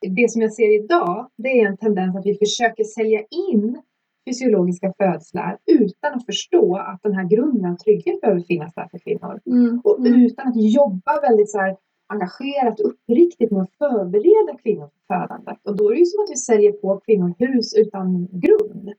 [0.00, 3.82] det som jag ser idag, det är en tendens att vi försöker sälja in
[4.28, 8.98] fysiologiska födslar utan att förstå att den här grunden av trygghet behöver finnas där för
[8.98, 9.40] kvinnor.
[9.46, 9.80] Mm.
[9.84, 10.20] Och mm.
[10.20, 11.76] utan att jobba väldigt så här
[12.14, 15.58] engagerat och uppriktigt med att förbereda kvinnor för födandet.
[15.68, 18.92] Och då är det ju som att vi säljer på kvinnor hus utan grund.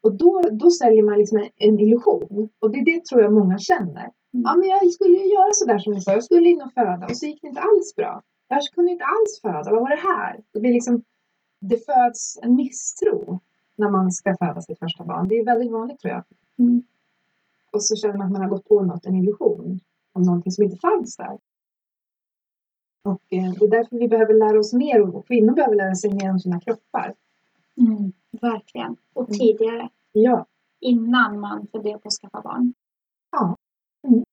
[0.00, 2.48] Och då, då säljer man liksom en, en illusion.
[2.58, 4.06] Och det är det tror jag många känner.
[4.34, 4.42] Mm.
[4.44, 6.12] Ja, men jag skulle ju göra sådär som du sa.
[6.12, 8.22] Jag skulle in och föda och så gick det inte alls bra.
[8.48, 9.70] Jag kunde inte alls föda.
[9.70, 10.40] Vad var det här?
[10.52, 11.02] Det blir liksom,
[11.60, 13.40] det föds en misstro
[13.76, 15.28] när man ska föda sitt första barn.
[15.28, 16.24] Det är väldigt vanligt tror jag.
[16.58, 16.82] Mm.
[17.72, 19.80] Och så känner man att man har gått på något, en illusion
[20.12, 21.38] om någonting som inte fanns där.
[23.06, 26.14] Och eh, det är därför vi behöver lära oss mer och kvinnor behöver lära sig
[26.14, 27.14] mer om sina kroppar.
[27.76, 28.96] Mm, verkligen.
[29.12, 29.38] Och mm.
[29.38, 29.88] tidigare.
[30.12, 30.46] Ja.
[30.80, 32.74] Innan man funderar på att skaffa barn.
[33.32, 33.56] Ja.
[34.08, 34.24] Mm.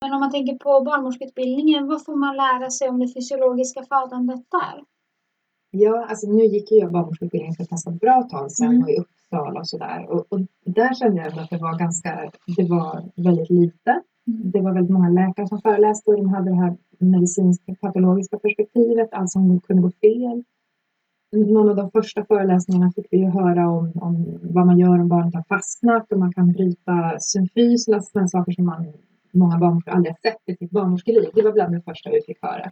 [0.00, 4.40] Men om man tänker på barnmorskeutbildningen, vad får man lära sig om det fysiologiska födandet
[4.50, 4.84] där?
[5.70, 8.82] Ja, alltså nu gick jag barnmorskeutbildningen för ett ganska bra tag sedan mm.
[8.82, 10.10] och i Uppsala och sådär.
[10.10, 14.02] Och, och där kände jag att det var ganska, det var väldigt lite.
[14.30, 19.08] Det var väldigt många läkare som föreläste och de hade det här medicinska patologiska perspektivet,
[19.12, 20.44] allt som kunde gå fel.
[21.32, 25.08] Någon av de första föreläsningarna fick vi ju höra om, om vad man gör om
[25.08, 28.86] barnet har fastnat och man kan bryta symfys, sådana saker som man,
[29.32, 31.30] många barnmorskor aldrig har sett i sitt barnmorskeliv.
[31.34, 32.70] Det var bland det första vi fick höra.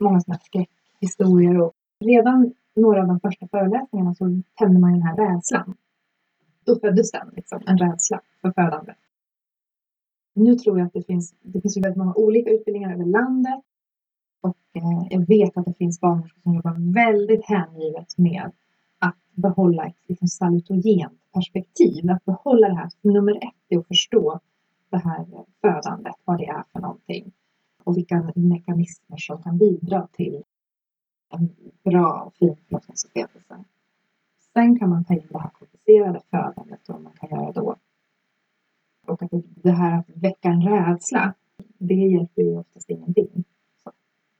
[0.00, 1.72] Många sådana skräckhistorier och
[2.04, 5.74] redan några av de första föreläsningarna så tände man den här rädslan.
[6.64, 8.96] Då föddes den, liksom, en rädsla för födandet.
[10.34, 13.60] Nu tror jag att det finns, det finns ju väldigt många olika utbildningar över landet.
[14.40, 18.52] Och eh, jag vet att det finns barnmorskor som jobbar väldigt hängivet med
[18.98, 22.10] att behålla ett liksom, salutogent perspektiv.
[22.10, 22.90] Att behålla det här.
[23.00, 24.40] Nummer ett är att förstå
[24.90, 25.26] det här
[25.60, 27.32] födandet, vad det är för någonting.
[27.84, 30.42] Och vilka mekanismer som kan bidra till
[31.30, 31.48] en
[31.82, 33.64] bra och fin förlossningsupplevelse.
[34.52, 37.76] Sen kan man ta in det här komplicerade födandet och man kan göra då
[39.06, 39.30] och att
[39.62, 41.34] det här att väcka en rädsla,
[41.78, 43.44] det hjälper ju oftast ingenting.
[43.82, 43.92] Så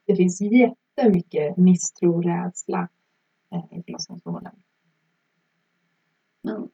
[0.05, 2.87] det finns jättemycket misstro, rädsla
[3.51, 4.51] eh, i förlossningsvården.
[6.41, 6.69] Men,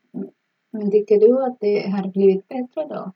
[0.72, 3.12] men tycker du att det har blivit bättre då?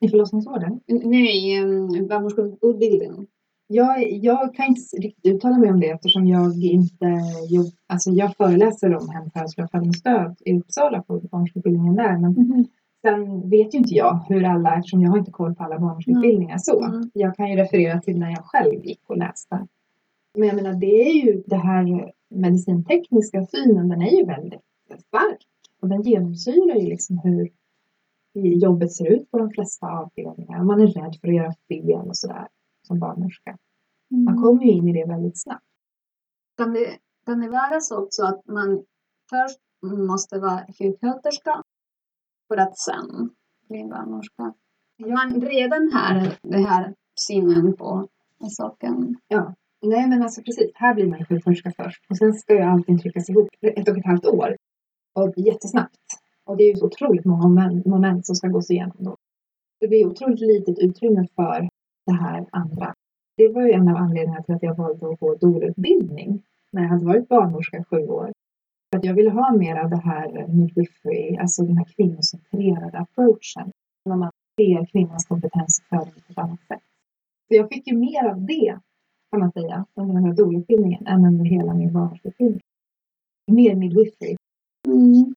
[0.00, 0.80] I förlossningsvården?
[0.86, 3.26] Nej, um, barnmorskeutbildningen.
[3.66, 7.06] Jag, jag kan inte riktigt uttala mig om det eftersom jag inte
[7.48, 12.18] jobb, alltså jag föreläser om hemfödsel och födningsstöd i Uppsala på barnmorskeutbildningen där.
[12.18, 12.64] Men Mm.
[13.04, 16.58] Sen vet ju inte jag hur alla, eftersom jag har inte koll på alla barnmorskeutbildningar
[16.58, 16.84] så.
[16.84, 17.10] Mm.
[17.14, 19.66] Jag kan ju referera till när jag själv gick och läste.
[20.34, 24.60] Men jag menar det är ju det här medicintekniska synen, den är ju väldigt
[25.08, 25.38] stark.
[25.80, 27.50] Och den genomsyrar ju liksom hur
[28.34, 30.64] jobbet ser ut på de flesta avdelningar.
[30.64, 32.48] Man är rädd för att göra fel och sådär
[32.86, 33.58] som barnmorska.
[34.08, 35.64] Man kommer ju in i det väldigt snabbt.
[36.56, 36.86] Kan det,
[37.26, 38.84] kan det vara så också att man
[39.30, 41.62] först måste vara sjuksköterska
[42.48, 43.30] för att sen
[43.68, 44.54] bli barnmorska?
[44.98, 48.08] Man redan har det här synen på
[48.50, 49.16] saken.
[49.28, 50.70] Ja, nej men alltså precis.
[50.74, 53.98] Här blir man ju sjuksköterska först och sen ska ju allting tryckas ihop ett och
[53.98, 54.56] ett halvt år.
[55.14, 56.20] Och jättesnabbt.
[56.44, 59.16] Och det är ju så otroligt många moment, som ska gås igenom då.
[59.80, 61.68] Det blir otroligt litet utrymme för
[62.06, 62.94] det här andra.
[63.36, 66.42] Det var ju en av anledningarna till att jag valde att gå doula-utbildning
[66.72, 68.32] när jag hade varit barnmorska sju år.
[68.94, 73.72] Att jag ville ha mer av det här midwifery, alltså den här kvinnocentrerade approachen.
[74.04, 76.82] När man ser kvinnans kompetens för på ett annat sätt.
[77.48, 78.78] Så jag fick ju mer av det,
[79.30, 82.60] kan man säga, under den här doula-utbildningen än under hela min barnmorskeutbildning.
[83.50, 84.36] Mer midwifery.
[84.86, 85.34] Mm.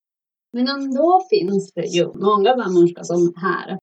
[0.54, 3.80] Men ändå finns det ju många barnmorskor som har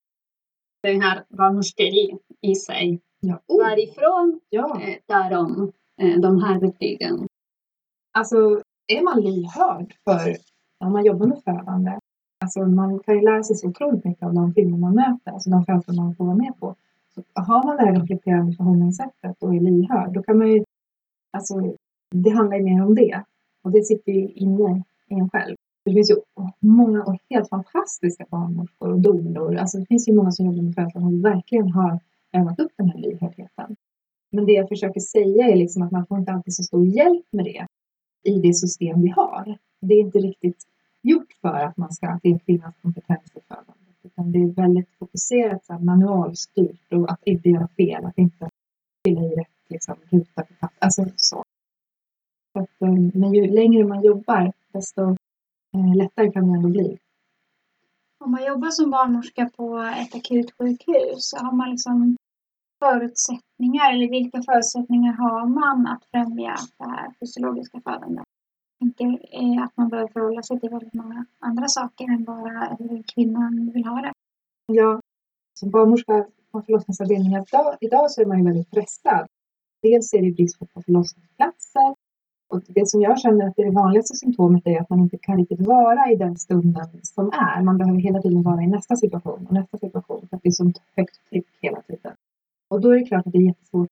[0.81, 2.99] det här barnmorskeri i sig.
[3.19, 4.81] Ja, oh, Varifrån ja.
[4.81, 5.71] eh, tar de
[6.01, 7.27] eh, de här betygen?
[8.17, 10.37] Alltså, är man lyhörd för
[10.79, 11.99] när man jobbar med födande,
[12.39, 15.49] alltså man kan ju lära sig så otroligt mycket av de filmer man möter, alltså
[15.49, 16.75] de födelser man får vara med på.
[17.15, 20.63] Så har man det här reflekterande förhållningssättet och är lyhörd, då kan man ju,
[21.31, 21.75] alltså
[22.11, 23.23] det handlar ju mer om det.
[23.63, 25.55] Och det sitter ju inne i en själv.
[25.85, 26.15] Det finns ju
[26.59, 29.55] många och helt fantastiska barnmorskor och donor.
[29.55, 31.99] Alltså det finns ju många som jobbar med födslar som verkligen har
[32.31, 33.75] övat upp den här lyhördheten.
[34.31, 37.25] Men det jag försöker säga är liksom att man får inte alltid så stor hjälp
[37.31, 37.67] med det
[38.25, 39.57] i det system vi har.
[39.81, 40.63] Det är inte riktigt
[41.01, 43.95] gjort för att man ska, att det kvinnans kompetens för födandet.
[44.03, 48.49] Utan det är väldigt fokuserat, så här, manualstyrt och att inte göra fel, att inte
[49.03, 50.77] fylla i rätt liksom, ruta på papper.
[50.79, 51.43] Alltså så.
[52.53, 55.01] så att, eh, men ju längre man jobbar, desto
[55.73, 56.97] eh, lättare kan det ändå bli.
[58.19, 62.17] Om man jobbar som barnmorska på ett akutsjukhus har man liksom
[62.79, 68.25] förutsättningar eller vilka förutsättningar har man att främja det här fysiologiska födandet?
[68.79, 72.77] Jag tänker eh, att man behöver förhålla sig till väldigt många andra saker än bara
[72.79, 74.13] hur kvinnan vill ha det.
[74.65, 74.99] Ja,
[75.59, 79.27] som barnmorska på förlossningsavdelningen idag, idag så är man ju väldigt pressad.
[79.81, 81.95] Dels är det brist på förlossningsplatser
[82.47, 85.17] och det som jag känner att det, är det vanligaste symptomet är att man inte
[85.17, 87.61] kan riktigt vara i den stunden som är.
[87.61, 90.51] Man behöver hela tiden vara i nästa situation och nästa situation för att det är
[90.51, 92.13] sånt högt tryck hela tiden.
[92.75, 93.87] Och då är det klart att det är jättesvårt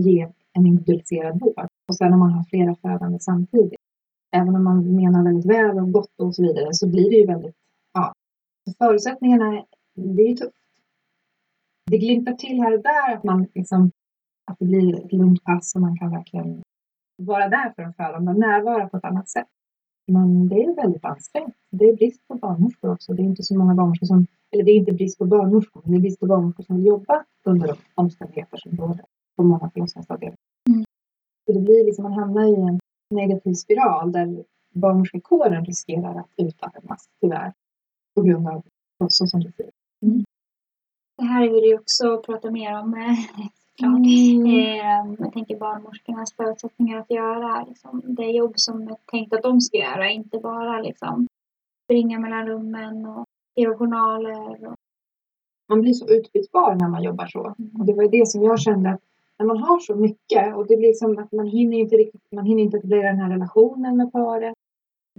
[0.00, 1.68] att ge en individualiserad vård.
[1.88, 3.80] Och sen om man har flera födande samtidigt.
[4.36, 7.26] Även om man menar väldigt väl och gott och så vidare så blir det ju
[7.26, 7.56] väldigt,
[7.92, 8.12] ja.
[8.78, 9.64] Förutsättningarna,
[9.94, 10.56] det är ju tufft.
[11.90, 13.90] Det glimtar till här och där att man liksom,
[14.50, 16.62] att det blir ett lugnt pass och man kan verkligen
[17.16, 19.48] vara där för de födande, närvara på ett annat sätt.
[20.06, 21.54] Men det är väldigt ansträngt.
[21.70, 23.12] Det är brist på barnmorskor också.
[23.12, 25.92] Det är inte så många barnmorskor som, eller det är inte brist på barnmorskor, men
[25.92, 29.04] det är brist på barnmorskor som vill jobba under de omständigheter som råder
[29.36, 30.38] på många förlossningsavdelningar.
[30.70, 30.84] Mm.
[31.46, 32.80] Så det blir liksom, man hamnar i en
[33.10, 34.44] negativ spiral där
[34.74, 37.52] barnmorskekåren riskerar att utarmas, tyvärr.
[38.14, 38.62] På grund av
[39.08, 40.24] så som det ser ut.
[41.16, 43.14] Det här vill jag också prata mer om eh,
[43.78, 44.06] såklart.
[44.06, 44.46] Mm.
[44.46, 49.60] Eh, jag tänker barnmorskornas förutsättningar att göra liksom, det jobb som är tänkt att de
[49.60, 50.10] ska göra.
[50.10, 51.26] Inte bara liksom,
[51.84, 53.24] springa mellan rummen och
[53.58, 54.68] skriva journaler.
[54.68, 54.74] Och,
[55.68, 57.40] man blir så utbytbar när man jobbar så.
[57.78, 59.00] Och det var ju det som jag kände att
[59.38, 62.46] när man har så mycket och det blir som att man hinner inte riktigt, man
[62.46, 64.54] hinner inte etablera den här relationen med paret.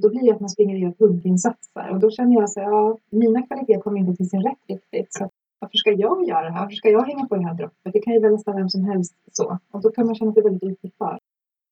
[0.01, 2.97] Då blir det att man springer och gör punktinsatser och då känner jag så ja,
[3.09, 5.13] mina kvaliteter kommer inte till sin rätt riktigt.
[5.13, 5.29] Så
[5.59, 6.59] varför ska jag göra det här?
[6.59, 7.93] Varför ska jag hänga på det här droppet?
[7.93, 9.57] Det kan ju väl nästan vem som helst så.
[9.71, 11.19] Och då kan man känna sig väldigt utbytbar.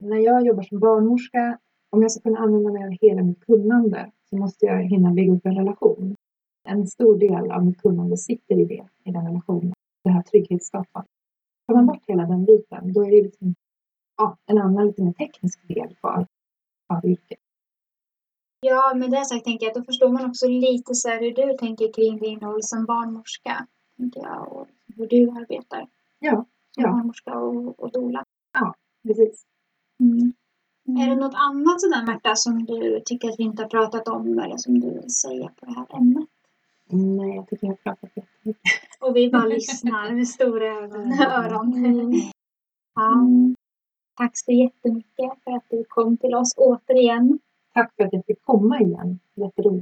[0.00, 1.58] När jag jobbar som barnmorska,
[1.90, 5.32] om jag ska kunna använda mig av hela mitt kunnande så måste jag hinna bygga
[5.32, 6.16] upp en relation.
[6.68, 9.72] En stor del av mitt kunnande sitter i det, i den relationen.
[10.04, 11.08] Det här trygghetsskapande.
[11.66, 13.54] Tar man bort hela den biten, då är det liksom,
[14.16, 16.26] ja, en annan lite mer teknisk del kvar
[16.88, 17.38] av yrket.
[18.60, 21.34] ja, med det sagt tänker jag att då förstår man också lite så här hur
[21.34, 23.66] du tänker kring din roll som barnmorska.
[23.96, 24.66] Tänker jag, och
[24.96, 25.88] hur du arbetar
[26.18, 26.90] Ja, som ja.
[26.90, 28.24] barnmorska och, och doula.
[29.06, 29.44] Precis.
[30.00, 30.32] Mm.
[30.88, 31.02] Mm.
[31.02, 34.38] Är det något annat sådär Märta som du tycker att vi inte har pratat om
[34.38, 36.28] eller som du vill säga på det här ämnet?
[36.90, 38.62] Nej, jag tycker jag har pratat jättemycket.
[39.00, 41.74] Och vi bara lyssnar med stora ögon, öron.
[41.74, 42.12] Mm.
[42.94, 43.26] Ja.
[44.16, 47.38] Tack så jättemycket för att du kom till oss återigen.
[47.74, 49.18] Tack för att jag fick komma igen.
[49.34, 49.76] Jätteroligt.